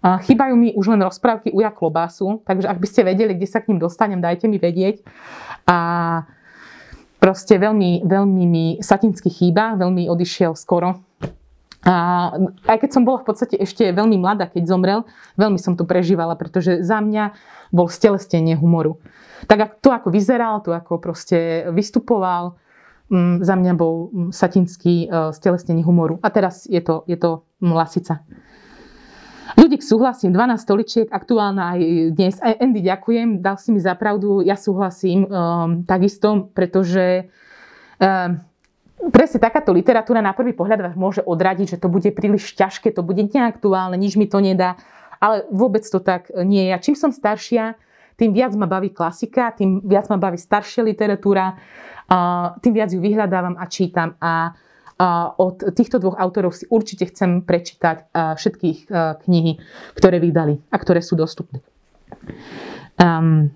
[0.00, 3.68] Chýbajú mi už len rozprávky Uja Klobásu, takže ak by ste vedeli, kde sa k
[3.68, 5.04] ním dostanem, dajte mi vedieť.
[5.68, 6.24] A
[7.20, 11.04] proste veľmi, veľmi mi Satinsky chýba, veľmi odišiel skoro.
[11.84, 12.28] A
[12.68, 15.04] aj keď som bola v podstate ešte veľmi mladá, keď zomrel,
[15.36, 17.36] veľmi som to prežívala, pretože za mňa
[17.72, 19.00] bol stelestenie humoru.
[19.48, 22.56] Tak to, ako vyzeral, to, ako proste vystupoval,
[23.12, 26.20] mm, za mňa bol mm, Satinský stelesnenie humoru.
[26.24, 28.24] A teraz je to, je to Lasica.
[29.60, 31.80] Ľudík súhlasím, 12 stoličiek, aktuálna aj
[32.16, 32.40] dnes.
[32.40, 37.28] Aj Andy, ďakujem, dal si mi zapravdu, ja súhlasím um, takisto, pretože
[38.00, 38.40] um,
[39.12, 43.04] presne takáto literatúra na prvý pohľad vás môže odradiť, že to bude príliš ťažké, to
[43.04, 44.80] bude neaktuálne, nič mi to nedá.
[45.20, 46.72] Ale vôbec to tak nie je.
[46.72, 47.76] A čím som staršia,
[48.16, 51.60] tým viac ma baví klasika, tým viac ma baví staršia literatúra,
[52.64, 54.16] tým viac ju vyhľadávam a čítam.
[54.24, 54.56] A
[55.40, 58.78] od týchto dvoch autorov si určite chcem prečítať všetkých
[59.24, 59.52] knihy,
[59.96, 61.64] ktoré vydali a ktoré sú dostupné.
[63.00, 63.48] Um,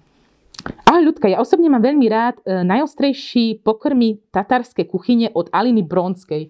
[0.64, 6.48] Ahoj ľudka, ja osobne mám veľmi rád e, najostrejší pokrmy tatárskej kuchyne od Aliny Bronskej.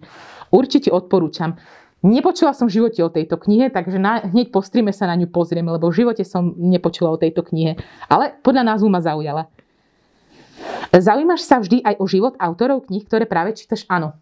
[0.55, 1.59] Určite odporúčam.
[1.99, 5.27] Nepočula som v živote o tejto knihe, takže na, hneď po streame sa na ňu
[5.27, 7.75] pozrieme, lebo v živote som nepočula o tejto knihe.
[8.07, 9.51] Ale podľa názvu ma zaujala.
[10.95, 13.83] Zaujímaš sa vždy aj o život autorov kníh, ktoré práve čítaš?
[13.91, 14.15] Áno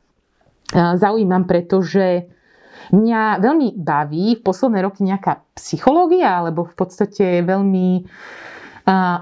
[0.74, 2.26] zaujímam, pretože
[2.89, 8.09] mňa veľmi baví v posledné roky nejaká psychológia, alebo v podstate veľmi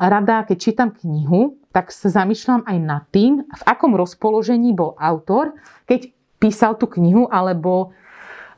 [0.01, 5.53] rada, keď čítam knihu, tak sa zamýšľam aj nad tým, v akom rozpoložení bol autor,
[5.85, 6.09] keď
[6.41, 7.93] písal tú knihu, alebo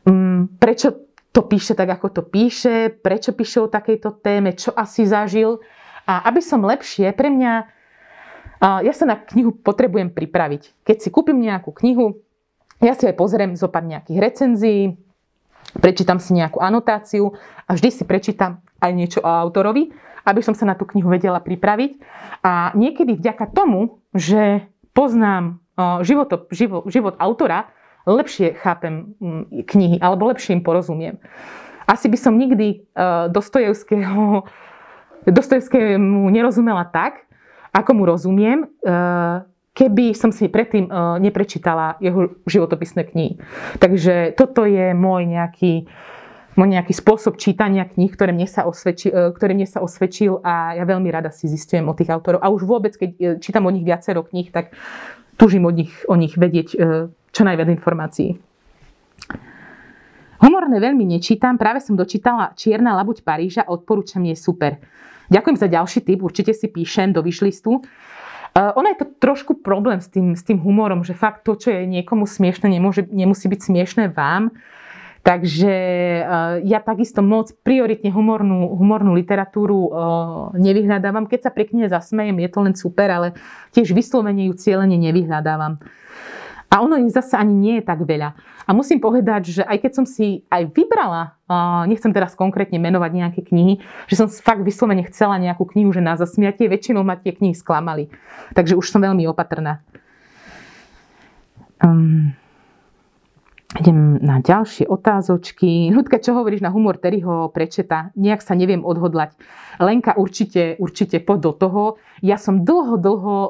[0.08, 0.96] um, prečo
[1.34, 5.60] to píše tak, ako to píše, prečo píše o takejto téme, čo asi zažil.
[6.06, 7.54] A aby som lepšie, pre mňa,
[8.62, 10.86] ja sa na knihu potrebujem pripraviť.
[10.86, 12.22] Keď si kúpim nejakú knihu,
[12.82, 14.96] ja si aj pozriem zo pár nejakých recenzií,
[15.78, 17.34] prečítam si nejakú anotáciu
[17.68, 19.94] a vždy si prečítam aj niečo o autorovi,
[20.24, 22.00] aby som sa na tú knihu vedela pripraviť.
[22.46, 25.60] A niekedy vďaka tomu, že poznám
[26.06, 27.72] život, život, život autora,
[28.04, 29.16] lepšie chápem
[29.64, 31.18] knihy alebo lepšie im porozumiem.
[31.88, 32.84] Asi by som nikdy
[33.32, 34.44] Dostojevského,
[35.24, 37.28] Dostojevskému nerozumela tak,
[37.72, 38.68] ako mu rozumiem,
[39.74, 43.32] keby som si predtým uh, neprečítala jeho životopisné knihy.
[43.82, 45.90] Takže toto je môj nejaký,
[46.54, 50.78] môj nejaký spôsob čítania kníh, ktoré mne, sa osvedči, uh, ktoré mne sa osvedčil a
[50.78, 52.46] ja veľmi rada si zistujem o tých autorov.
[52.46, 54.78] A už vôbec, keď uh, čítam o nich viacero kníh, tak
[55.42, 56.78] tužím od nich, o nich vedieť
[57.34, 58.38] čo najviac informácií.
[60.44, 64.78] Humorné veľmi nečítam, práve som dočítala Čierna labuť Paríža, odporúčam je super.
[65.34, 67.82] Ďakujem za ďalší tip, určite si píšem do vyšlistu.
[68.54, 71.74] Uh, ono je to trošku problém s tým, s tým humorom, že fakt to, čo
[71.74, 72.70] je niekomu smiešne,
[73.10, 74.54] nemusí byť smiešné vám.
[75.26, 75.74] Takže
[76.22, 79.90] uh, ja takisto moc prioritne humornú, humornú literatúru uh,
[80.60, 81.26] nevyhľadávam.
[81.26, 83.28] Keď sa pri knihe zasmejem, je to len super, ale
[83.74, 85.82] tiež vyslovene ju cieľene nevyhľadávam.
[86.74, 88.34] A ono ich zase ani nie je tak veľa.
[88.66, 91.38] A musím povedať, že aj keď som si aj vybrala,
[91.86, 93.78] nechcem teraz konkrétne menovať nejaké knihy,
[94.10, 98.10] že som fakt vyslovene chcela nejakú knihu, že na zasmiatie, väčšinou ma tie knihy sklamali.
[98.58, 99.86] Takže už som veľmi opatrná.
[101.78, 102.34] Um,
[103.74, 105.90] Idem na ďalšie otázočky.
[105.90, 108.14] Ľudka, čo hovoríš na humor Terryho prečeta?
[108.14, 109.34] Nejak sa neviem odhodlať.
[109.82, 111.84] Lenka, určite, určite poď do toho.
[112.22, 113.38] Ja som dlho, dlho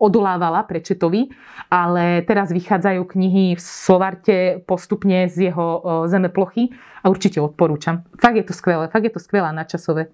[0.00, 1.28] odolávala prečetovi,
[1.68, 6.72] ale teraz vychádzajú knihy v Slovarte postupne z jeho uh, zemeplochy
[7.04, 8.08] a určite odporúčam.
[8.16, 10.08] Fakt je to skvelé, fakt je to skvelá načasové.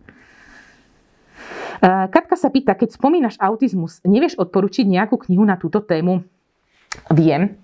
[1.78, 6.26] Uh, Katka sa pýta, keď spomínaš autizmus, nevieš odporučiť nejakú knihu na túto tému?
[7.08, 7.56] Viem.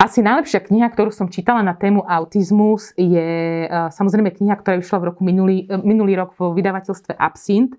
[0.00, 4.98] Asi najlepšia kniha, ktorú som čítala na tému autizmus, je uh, samozrejme kniha, ktorá vyšla
[4.98, 7.76] v roku minulý, uh, minulý rok vo vydavateľstve Absint.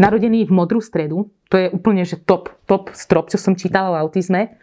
[0.00, 1.30] Narodený v modrú stredu.
[1.52, 4.56] To je úplne že top, top strop, čo som čítala o autizme.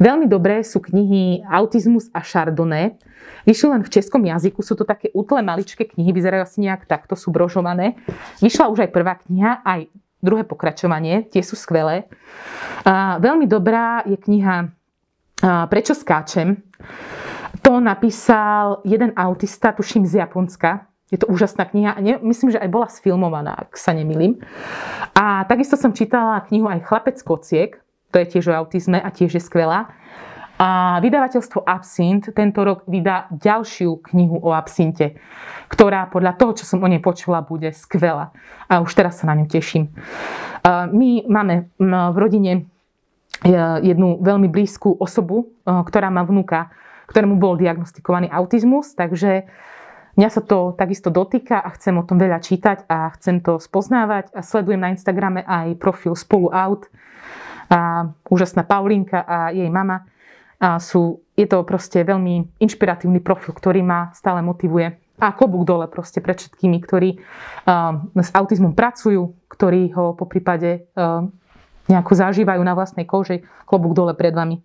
[0.00, 2.96] Veľmi dobré sú knihy Autizmus a Chardonnay.
[3.44, 7.14] Vyšli len v českom jazyku, sú to také útle maličké knihy, vyzerajú asi nejak takto,
[7.14, 8.00] sú brožované.
[8.40, 9.92] Vyšla už aj prvá kniha, aj
[10.24, 12.08] druhé pokračovanie, tie sú skvelé.
[12.82, 14.70] A veľmi dobrá je kniha
[15.42, 16.62] Prečo skáčem?
[17.66, 20.86] To napísal jeden autista, tuším z Japonska.
[21.10, 21.98] Je to úžasná kniha.
[22.22, 24.40] Myslím, že aj bola sfilmovaná, ak sa nemýlim.
[25.12, 27.76] A takisto som čítala knihu aj Chlapec kociek.
[28.14, 29.92] To je tiež o autizme a tiež je skvelá.
[30.62, 35.18] A vydavateľstvo Absint tento rok vydá ďalšiu knihu o absinte,
[35.66, 38.30] ktorá podľa toho, čo som o nej počula, bude skvelá.
[38.70, 39.90] A už teraz sa na ňu teším.
[40.92, 42.71] My máme v rodine
[43.82, 46.70] jednu veľmi blízku osobu, eh, ktorá má vnúka,
[47.10, 49.50] ktorému bol diagnostikovaný autizmus, takže
[50.16, 54.32] mňa sa to takisto dotýka a chcem o tom veľa čítať a chcem to spoznávať
[54.32, 56.86] a sledujem na Instagrame aj profil Spolu Aut
[57.72, 60.04] a úžasná Paulinka a jej mama.
[60.62, 64.94] A sú, je to proste veľmi inšpiratívny profil, ktorý ma stále motivuje.
[65.18, 70.86] A klobúk dole proste pre všetkými, ktorí uh, s autizmom pracujú, ktorí ho po prípade
[70.94, 71.26] uh,
[71.92, 73.44] nejako zažívajú na vlastnej koži.
[73.68, 74.64] Klobúk dole pred vami.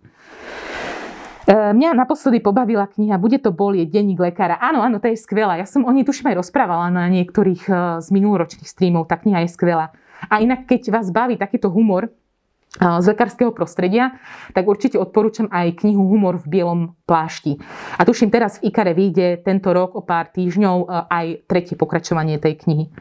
[1.48, 4.60] E, mňa naposledy pobavila kniha Bude to bolieť, denník lekára.
[4.60, 5.56] Áno, áno, to je skvelá.
[5.56, 7.72] Ja som o nej tuším aj rozprávala na niektorých e,
[8.04, 9.08] z minuloročných streamov.
[9.08, 9.96] Tá kniha je skvelá.
[10.28, 12.10] A inak, keď vás baví takýto humor, e,
[12.84, 14.20] z lekárskeho prostredia,
[14.52, 17.56] tak určite odporúčam aj knihu Humor v bielom plášti.
[17.96, 22.60] A tuším, teraz v Ikare vyjde tento rok o pár týždňov aj tretie pokračovanie tej
[22.60, 22.92] knihy.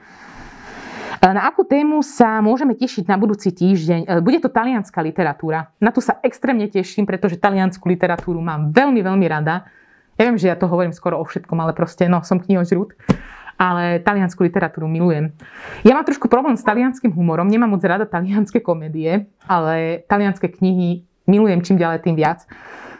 [1.17, 4.01] E, na akú tému sa môžeme tešiť na budúci týždeň?
[4.05, 5.73] E, bude to talianská literatúra.
[5.81, 9.65] Na tu sa extrémne teším, pretože taliansku literatúru mám veľmi, veľmi rada.
[10.17, 12.93] Ja viem, že ja to hovorím skoro o všetkom, ale proste, no, som knihožrút.
[13.57, 15.33] Ale taliansku literatúru milujem.
[15.81, 21.01] Ja mám trošku problém s talianským humorom, nemám moc rada talianské komédie, ale talianské knihy
[21.25, 22.45] milujem čím ďalej tým viac.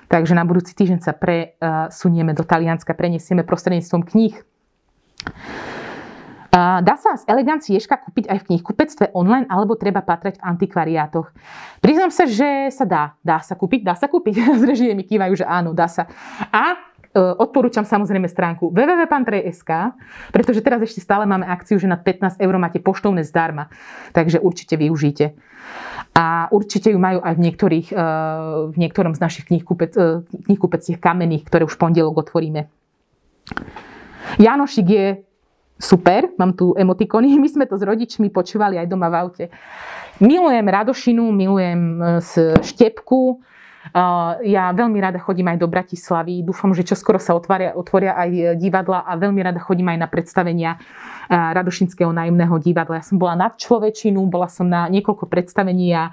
[0.08, 4.36] Takže na budúci týždeň sa presunieme do Talianska, prenesieme prostredníctvom kníh.
[6.58, 11.30] Dá sa z elegancieška kúpiť aj v knihkupectve online, alebo treba patrať v antikvariátoch?
[11.86, 13.04] Priznám sa, že sa dá.
[13.22, 13.86] Dá sa kúpiť?
[13.86, 14.42] Dá sa kúpiť.
[14.62, 16.10] Z režie mi kývajú, že áno, dá sa.
[16.50, 19.72] A e, odporúčam samozrejme stránku www.pantrej.sk,
[20.34, 23.70] pretože teraz ešte stále máme akciu, že na 15 eur máte poštovné zdarma.
[24.18, 25.38] Takže určite využite.
[26.18, 28.06] A určite ju majú aj v, niektorých, e,
[28.74, 32.66] v niektorom z našich knihkupec, e, kamenných, ktoré už v pondelok otvoríme.
[34.42, 35.27] Janošik je
[35.78, 39.46] super, mám tu emotikony, my sme to s rodičmi počúvali aj doma v aute.
[40.18, 42.06] Milujem Radošinu, milujem e,
[42.66, 43.36] štepku, e,
[44.50, 46.42] ja veľmi rada chodím aj do Bratislavy.
[46.42, 50.72] Dúfam, že čoskoro sa otvoria, otvoria aj divadla a veľmi rada chodím aj na predstavenia
[50.74, 50.80] e,
[51.38, 52.98] Radošinského nájomného divadla.
[52.98, 56.10] Ja som bola na človečinu, bola som na niekoľko predstavení a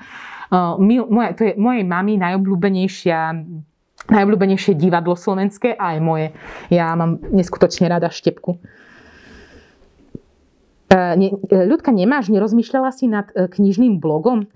[0.79, 3.19] moje, to je mojej mami najobľúbenejšia
[4.05, 6.27] najobľúbenejšie divadlo slovenské a aj moje.
[6.69, 8.61] Ja mám neskutočne rada štepku.
[10.95, 14.47] E, e, ľudka, nemáš, nerozmýšľala si nad e, knižným blogom?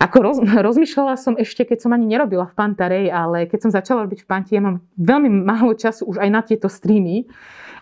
[0.00, 0.36] Ako roz,
[0.68, 4.28] rozmýšľala som ešte, keď som ani nerobila v Pantarej, ale keď som začala robiť v
[4.28, 7.28] Panti, ja mám veľmi málo času už aj na tieto streamy.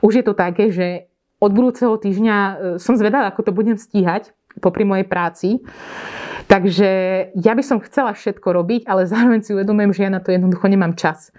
[0.03, 1.07] Už je to také, že
[1.39, 2.37] od budúceho týždňa
[2.81, 4.33] som zvedala, ako to budem stíhať
[4.65, 5.61] popri mojej práci.
[6.49, 6.91] Takže
[7.37, 10.65] ja by som chcela všetko robiť, ale zároveň si uvedomujem, že ja na to jednoducho
[10.69, 11.35] nemám čas.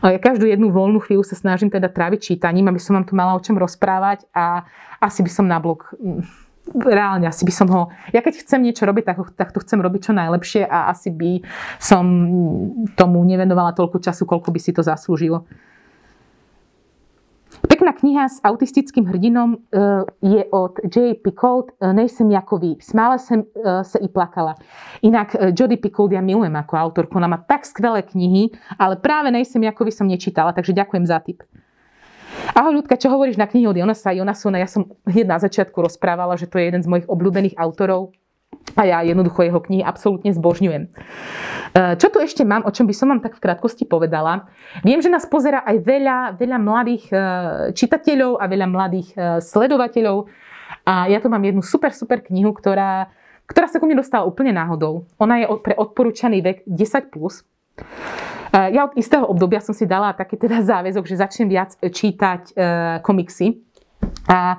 [0.00, 3.36] Ja každú jednu voľnú chvíľu sa snažím teda tráviť čítaním, aby som vám tu mala
[3.36, 4.64] o čom rozprávať a
[4.96, 6.24] asi by som na blog mm,
[6.72, 7.92] reálne asi by som ho...
[8.14, 11.44] Ja keď chcem niečo robiť, tak, tak to chcem robiť čo najlepšie a asi by
[11.76, 12.04] som
[12.96, 15.44] tomu nevenovala toľko času, koľko by si to zaslúžilo.
[17.70, 21.14] Pekná kniha s autistickým hrdinom eh, je od J.
[21.22, 22.74] Picoult, eh, Nejsem jako vy.
[22.82, 24.54] Smála jsem eh, se i plakala.
[25.02, 27.14] Inak Jodie Picoult ja milujem ako autorku.
[27.14, 31.22] Ona má tak skvelé knihy, ale práve Nejsem jako vy som nečítala, takže ďakujem za
[31.22, 31.46] tip.
[32.58, 34.58] Ahoj ľudka, čo hovoríš na knihu od Jonasa Jonasona?
[34.58, 38.10] Ja som hneď na začiatku rozprávala, že to je jeden z mojich obľúbených autorov
[38.76, 40.82] a ja jednoducho jeho knihy absolútne zbožňujem.
[40.86, 40.88] E,
[41.98, 44.46] čo tu ešte mám, o čom by som vám tak v krátkosti povedala?
[44.86, 47.16] Viem, že nás pozera aj veľa, veľa mladých e,
[47.74, 50.30] čitateľov a veľa mladých e, sledovateľov.
[50.86, 53.10] A ja tu mám jednu super, super knihu, ktorá,
[53.50, 55.06] ktorá sa ku mne dostala úplne náhodou.
[55.18, 57.10] Ona je pre odporúčaný vek 10+.
[57.10, 57.42] Plus.
[58.50, 62.54] Ja od istého obdobia som si dala taký teda záväzok, že začnem viac čítať
[63.02, 63.62] komiksy.
[64.26, 64.58] A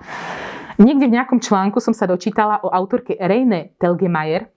[0.79, 4.47] Niekde v nejakom článku som sa dočítala o autorke Reine Telgemeier.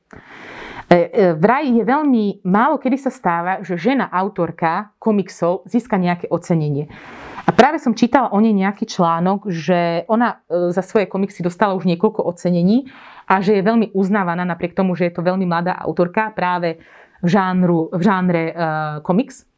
[0.84, 6.28] E, e, vraj je veľmi málo kedy sa stáva, že žena autorka komiksov získa nejaké
[6.28, 6.92] ocenenie.
[7.44, 11.72] A práve som čítala o nej nejaký článok, že ona e, za svoje komiksy dostala
[11.72, 12.92] už niekoľko ocenení
[13.24, 16.76] a že je veľmi uznávaná napriek tomu, že je to veľmi mladá autorka práve
[17.24, 18.42] v, žánru, v žánre
[19.00, 19.48] komiks.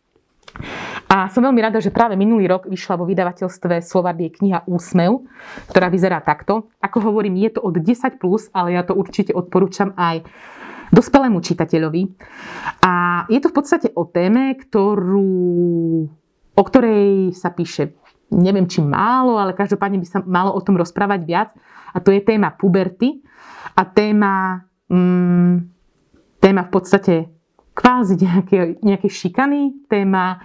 [1.07, 5.23] A som veľmi rada, že práve minulý rok vyšla vo vydavateľstve Slovardie kniha Úsmev,
[5.71, 6.73] ktorá vyzerá takto.
[6.83, 10.27] Ako hovorím, je to od 10+, plus, ale ja to určite odporúčam aj
[10.91, 12.03] dospelému čitateľovi.
[12.83, 15.35] A je to v podstate o téme, ktorú,
[16.57, 17.95] o ktorej sa píše
[18.33, 21.51] neviem či málo, ale každopádne by sa malo o tom rozprávať viac.
[21.95, 23.23] A to je téma puberty
[23.79, 25.55] a téma, mm,
[26.43, 27.15] téma v podstate
[27.77, 30.41] kvázi nejaké, nejaké šikany, téma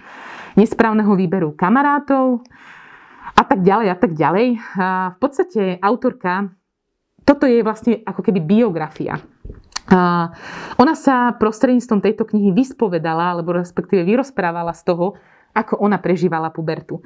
[0.52, 2.44] nesprávneho výberu kamarátov
[3.32, 4.60] a tak ďalej a tak ďalej.
[4.76, 6.52] A v podstate autorka,
[7.24, 9.16] toto je vlastne ako keby biografia.
[9.88, 10.30] A
[10.76, 15.16] ona sa prostredníctvom tejto knihy vyspovedala, alebo respektíve vyrozprávala z toho,
[15.52, 17.04] ako ona prežívala pubertu.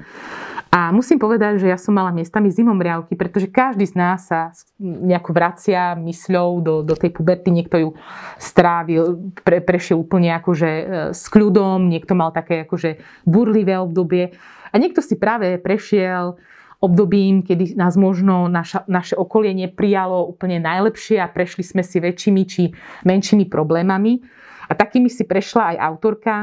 [0.67, 5.31] A musím povedať, že ja som mala miestami zimomriavky, pretože každý z nás sa nejako
[5.31, 7.55] vracia mysľou do, do tej puberty.
[7.55, 7.89] Niekto ju
[8.35, 10.83] strávil, pre, prešiel úplne akože e,
[11.15, 14.35] s kľudom, niekto mal také akože burlivé obdobie
[14.71, 16.35] a niekto si práve prešiel
[16.77, 22.43] obdobím, kedy nás možno naša, naše okolie neprijalo úplne najlepšie a prešli sme si väčšími
[22.45, 22.69] či
[23.01, 24.21] menšími problémami.
[24.67, 26.33] A takými si prešla aj autorka.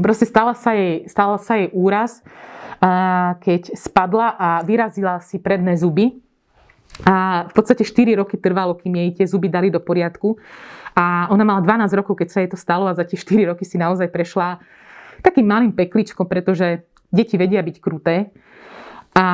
[0.00, 2.24] Proste stala sa jej, stala sa jej úraz,
[3.40, 6.16] keď spadla a vyrazila si predné zuby.
[7.04, 10.36] A v podstate 4 roky trvalo, kým jej tie zuby dali do poriadku.
[10.96, 13.64] A ona mala 12 rokov, keď sa jej to stalo a za tie 4 roky
[13.64, 14.60] si naozaj prešla
[15.22, 18.34] takým malým pekličkom, pretože deti vedia byť kruté.
[19.14, 19.26] A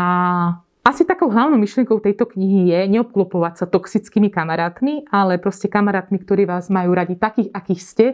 [0.87, 6.47] asi takou hlavnou myšlienkou tejto knihy je neobklopovať sa toxickými kamarátmi, ale proste kamarátmi, ktorí
[6.47, 8.07] vás majú radi takých, akých ste,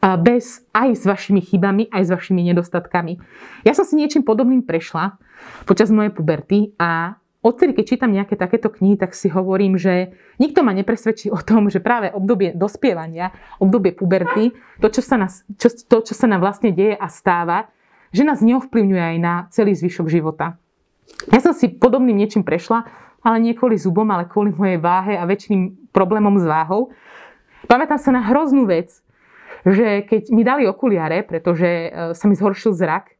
[0.00, 3.20] bez, aj s vašimi chybami, aj s vašimi nedostatkami.
[3.68, 5.20] Ja som si niečím podobným prešla
[5.68, 10.64] počas mojej puberty a odtedy, keď čítam nejaké takéto knihy, tak si hovorím, že nikto
[10.64, 15.68] ma nepresvedčí o tom, že práve obdobie dospievania, obdobie puberty, to, čo sa, nás, čo,
[15.72, 17.68] to, čo sa nám vlastne deje a stáva,
[18.12, 20.56] že nás neovplyvňuje aj na celý zvyšok života.
[21.28, 22.88] Ja som si podobným niečím prešla,
[23.20, 26.92] ale nie kvôli zubom, ale kvôli mojej váhe a väčšiným problémom s váhou.
[27.68, 29.04] Pamätám sa na hroznú vec,
[29.64, 33.16] že keď mi dali okuliare, pretože e, sa mi zhoršil zrak,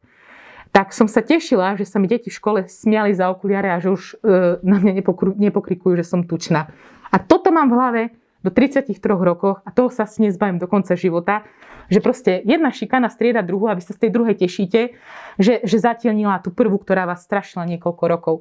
[0.71, 3.91] tak som sa tešila, že sa mi deti v škole smiali za okuliare a že
[3.91, 5.03] už e, na mňa
[5.35, 6.71] nepokrikujú, že som tučná.
[7.11, 8.01] A toto mám v hlave
[8.41, 11.45] do 33 rokoch a toho sa nezbavím do konca života,
[11.91, 14.95] že proste jedna šikana strieda druhú a vy sa z tej druhej tešíte,
[15.35, 18.35] že, že zatielnila tú prvú, ktorá vás strašila niekoľko rokov.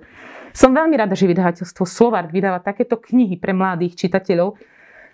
[0.54, 4.54] Som veľmi rada, že vydavateľstvo Slovart vydáva takéto knihy pre mladých čitateľov,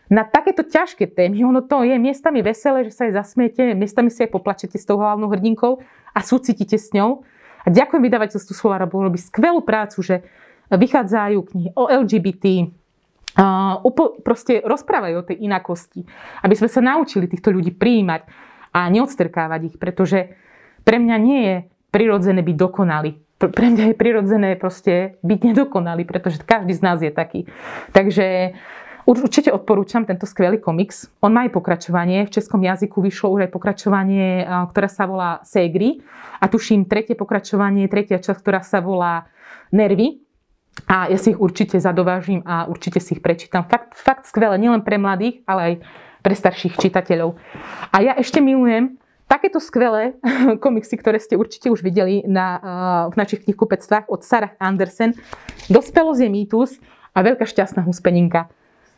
[0.07, 1.43] na takéto ťažké témy.
[1.47, 4.99] Ono to je miestami veselé, že sa aj zasmiete, miestami si aj poplačete s tou
[5.03, 5.83] hlavnou hrdinkou
[6.15, 7.27] a súcitíte s ňou.
[7.67, 10.23] A ďakujem vydavateľstvu Slovara, bo robí skvelú prácu, že
[10.71, 12.71] vychádzajú knihy o LGBT,
[13.39, 13.83] uh,
[14.23, 16.07] proste rozprávajú o tej inakosti,
[16.47, 18.23] aby sme sa naučili týchto ľudí prijímať
[18.71, 20.39] a neodstrkávať ich, pretože
[20.87, 21.57] pre mňa nie je
[21.91, 23.19] prirodzené byť dokonalý.
[23.37, 27.45] Pre mňa je prirodzené proste byť nedokonalý, pretože každý z nás je taký.
[27.93, 28.57] Takže
[29.07, 31.07] Určite odporúčam tento skvelý komiks.
[31.23, 32.27] On má aj pokračovanie.
[32.27, 34.43] V českom jazyku vyšlo už aj pokračovanie,
[34.75, 36.03] ktoré sa volá Segri.
[36.43, 39.31] A tuším tretie pokračovanie, tretia časť, ktorá sa volá
[39.71, 40.27] Nervy.
[40.91, 43.63] A ja si ich určite zadovážim a určite si ich prečítam.
[43.71, 45.75] Fakt, fakt skvelé, nielen pre mladých, ale aj
[46.27, 47.39] pre starších čitateľov.
[47.95, 48.99] A ja ešte milujem
[49.31, 50.19] takéto skvelé
[50.65, 52.59] komiksy, ktoré ste určite už videli na,
[53.07, 55.15] v našich knihkupectvách od Sarah Andersen.
[55.71, 56.71] Dospelosť je mýtus
[57.15, 58.51] a veľká šťastná huspeninka.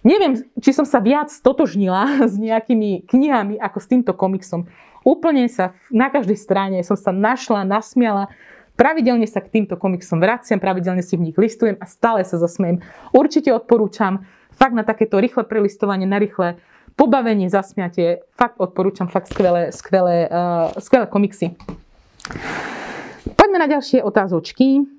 [0.06, 4.70] Neviem, či som sa viac stotožnila s nejakými knihami ako s týmto komiksom.
[5.06, 8.30] Úplne sa na každej strane som sa našla, nasmiala.
[8.78, 12.78] Pravidelne sa k týmto komiksom vraciam, pravidelne si v nich listujem a stále sa zasmiem.
[13.10, 14.22] Určite odporúčam
[14.54, 16.62] fakt na takéto rýchle prelistovanie, na rýchle
[16.94, 18.22] pobavenie, zasmiatie.
[18.38, 21.58] Fakt odporúčam, fakt skvelé, skvelé, uh, skvelé komiksy.
[23.34, 24.97] Poďme na ďalšie otázočky.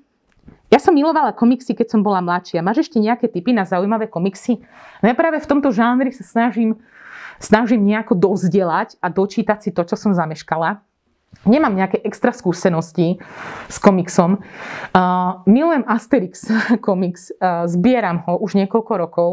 [0.70, 2.62] Ja som milovala komiksy, keď som bola mladšia.
[2.62, 4.62] Máš ešte nejaké typy na zaujímavé komiksy?
[5.02, 6.78] No ja práve v tomto žánri sa snažím,
[7.42, 10.78] snažím nejako dozdelať a dočítať si to, čo som zameškala.
[11.42, 13.18] Nemám nejaké extra skúsenosti
[13.66, 14.38] s komiksom.
[14.94, 16.46] Uh, milujem Asterix
[16.86, 19.30] komiks, uh, zbieram ho už niekoľko rokov.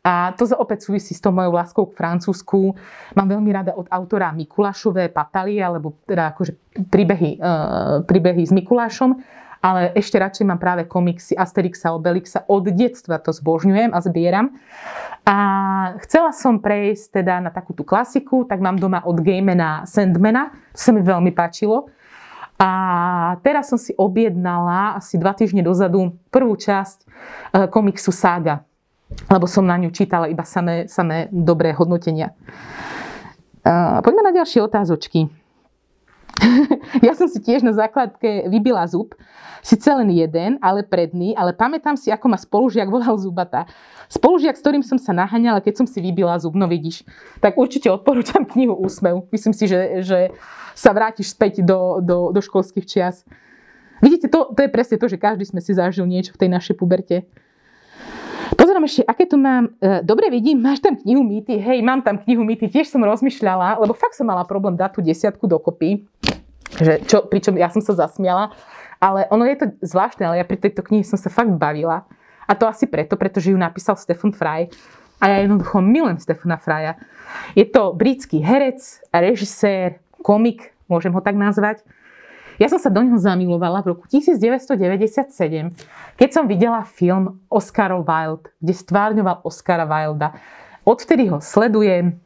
[0.00, 2.72] A to opäť súvisí s tou mojou láskou k Francúzsku.
[3.12, 6.56] Mám veľmi rada od autora Mikulášové pataly, alebo teda akože
[6.88, 9.20] príbehy, uh, príbehy s Mikulášom
[9.60, 12.48] ale ešte radšej mám práve komiksy Asterixa, Obelixa.
[12.48, 14.56] Od detstva to zbožňujem a zbieram.
[15.28, 15.36] A
[16.04, 20.80] chcela som prejsť teda na takú tú klasiku, tak mám doma od Gamena Sandmana, to
[20.80, 21.92] sa mi veľmi páčilo.
[22.60, 22.70] A
[23.40, 27.06] teraz som si objednala asi dva týždne dozadu prvú časť e,
[27.72, 28.64] komiksu Saga,
[29.32, 32.36] lebo som na ňu čítala iba samé, samé dobré hodnotenia.
[34.04, 35.28] Poďme na ďalšie otázočky.
[37.06, 39.14] ja som si tiež na základke vybila zub.
[39.60, 43.68] Sice len jeden, ale predný, ale pamätám si, ako ma spolužiak volal zubata.
[44.08, 47.04] Spolužiak, s ktorým som sa naháňala, keď som si vybila zub, no vidíš.
[47.44, 49.28] Tak určite odporúčam knihu Úsmev.
[49.28, 50.32] Myslím si, že, že
[50.72, 53.28] sa vrátiš späť do, do, do školských čias.
[54.00, 56.74] Vidíte, to, to je presne to, že každý sme si zažil niečo v tej našej
[56.80, 57.28] puberte.
[58.80, 59.76] Pozerám ešte, aké tu mám.
[59.76, 61.60] E, dobre vidím, máš tam knihu Mýty.
[61.60, 62.64] Hej, mám tam knihu Mýty.
[62.64, 66.08] Tiež som rozmýšľala, lebo fakt som mala problém dať tú desiatku dokopy.
[66.80, 68.56] Že čo, pričom ja som sa zasmiala.
[68.96, 72.08] Ale ono je to zvláštne, ale ja pri tejto knihe som sa fakt bavila.
[72.48, 74.72] A to asi preto, pretože ju napísal Stephen Fry.
[75.20, 76.96] A ja jednoducho milujem Stefana Frya.
[77.52, 78.80] Je to britský herec,
[79.12, 81.84] režisér, komik, môžem ho tak nazvať.
[82.60, 85.72] Ja som sa do neho zamilovala v roku 1997,
[86.20, 90.36] keď som videla film Oscar Wilde, kde stvárňoval Oscara Wilda.
[90.84, 92.20] Odvtedy ho sledujem,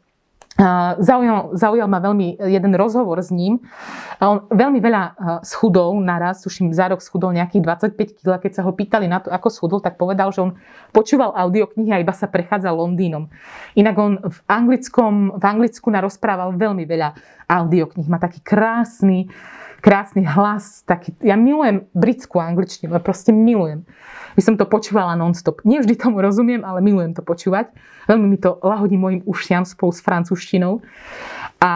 [1.02, 3.58] Zaujal, zaujal ma veľmi jeden rozhovor s ním.
[4.22, 5.02] On veľmi veľa
[5.42, 8.38] schudol naraz, tuším za rok schudol nejakých 25 kg.
[8.38, 10.54] Keď sa ho pýtali na to, ako schudol, tak povedal, že on
[10.94, 13.34] počúval audioknihy a iba sa prechádza Londýnom.
[13.74, 17.18] Inak on v, anglickom, v Anglicku narozprával veľmi veľa
[17.50, 18.06] audiokníh.
[18.06, 19.26] Má taký krásny,
[19.84, 20.80] krásny hlas.
[20.88, 23.84] Taký, ja milujem britskú angličtinu, ja proste milujem
[24.34, 25.62] by som to počúvala non-stop.
[25.62, 27.70] Nie vždy tomu rozumiem, ale milujem to počúvať.
[28.10, 30.82] Veľmi mi to lahodí mojim ušiam spolu s francúzštinou.
[31.62, 31.72] A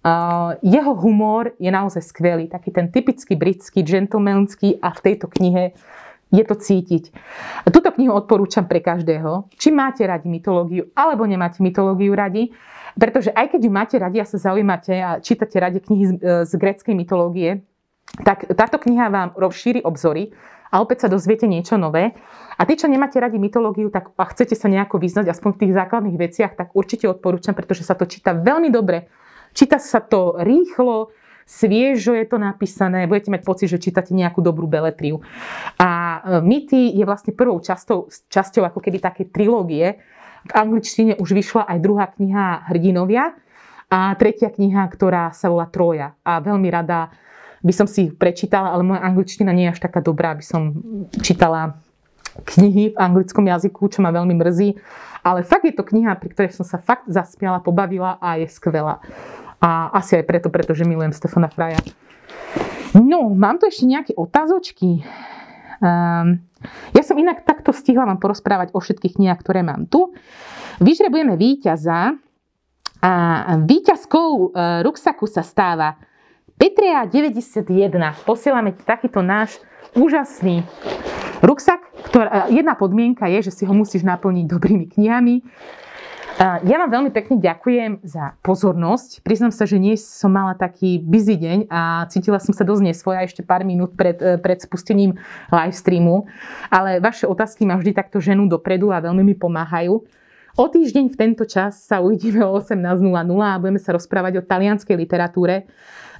[0.00, 5.76] Uh, jeho humor je naozaj skvelý, taký ten typický britský, gentlemanský a v tejto knihe
[6.32, 7.12] je to cítiť.
[7.68, 12.48] Tuto knihu odporúčam pre každého, či máte radi mytológiu alebo nemáte mytológiu radi,
[12.98, 16.12] pretože aj keď ju máte radi a sa zaujímate a čítate radi knihy z,
[16.46, 17.62] z greckej mytológie,
[18.26, 20.34] tak táto kniha vám rozšíri obzory
[20.70, 22.14] a opäť sa dozviete niečo nové.
[22.58, 25.72] A tí, čo nemáte radi mytológiu tak, a chcete sa nejako vyznať aspoň v tých
[25.74, 29.10] základných veciach, tak určite odporúčam, pretože sa to číta veľmi dobre.
[29.50, 31.10] Číta sa to rýchlo,
[31.42, 35.18] sviežo je to napísané, budete mať pocit, že čítate nejakú dobrú beletriu.
[35.82, 39.98] A e, Mity je vlastne prvou časťou, časťou ako keby také trilógie.
[40.48, 43.36] V angličtine už vyšla aj druhá kniha Hrdinovia
[43.90, 46.16] a tretia kniha, ktorá sa volá Troja.
[46.24, 47.12] A veľmi rada
[47.60, 50.80] by som si ich prečítala, ale moja angličtina nie je až taká dobrá, aby som
[51.20, 51.76] čítala
[52.56, 54.80] knihy v anglickom jazyku, čo ma veľmi mrzí.
[55.20, 59.04] Ale fakt je to kniha, pri ktorej som sa fakt zaspiala, pobavila a je skvelá.
[59.60, 61.76] A asi aj preto, pretože milujem Stefana Fraja.
[62.96, 65.04] No, mám tu ešte nejaké otázočky.
[65.84, 66.40] Um,
[66.92, 70.12] ja som inak takto stihla vám porozprávať o všetkých knihách, ktoré mám tu.
[70.80, 72.16] Vyžrebujeme víťaza
[73.00, 73.12] a
[73.64, 74.46] víťazkou e,
[74.84, 75.96] ruksaku sa stáva
[76.60, 77.64] Petria 91.
[78.28, 79.56] Posielame ti takýto náš
[79.96, 80.60] úžasný
[81.40, 81.80] ruksak.
[82.12, 85.40] Ktorá, jedna podmienka je, že si ho musíš naplniť dobrými knihami.
[86.40, 89.20] Ja vám veľmi pekne ďakujem za pozornosť.
[89.20, 93.28] Priznám sa, že nie som mala taký busy deň a cítila som sa dosť nesvoja
[93.28, 95.20] ešte pár minút pred, e, pred spustením
[95.52, 96.24] live streamu.
[96.72, 100.00] Ale vaše otázky ma vždy takto ženú dopredu a veľmi mi pomáhajú.
[100.58, 102.80] O týždeň v tento čas sa uvidíme o 18.00
[103.38, 105.70] a budeme sa rozprávať o talianskej literatúre.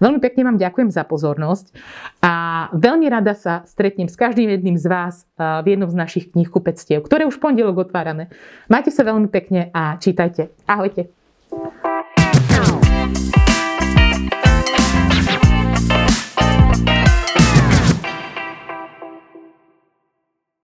[0.01, 1.77] Veľmi pekne vám ďakujem za pozornosť
[2.25, 2.33] a
[2.73, 7.05] veľmi rada sa stretnem s každým jedným z vás v jednom z našich kníh kupectiev,
[7.05, 8.33] ktoré už pondelok otvárame.
[8.73, 10.57] Majte sa veľmi pekne a čítajte.
[10.65, 11.13] Ahojte.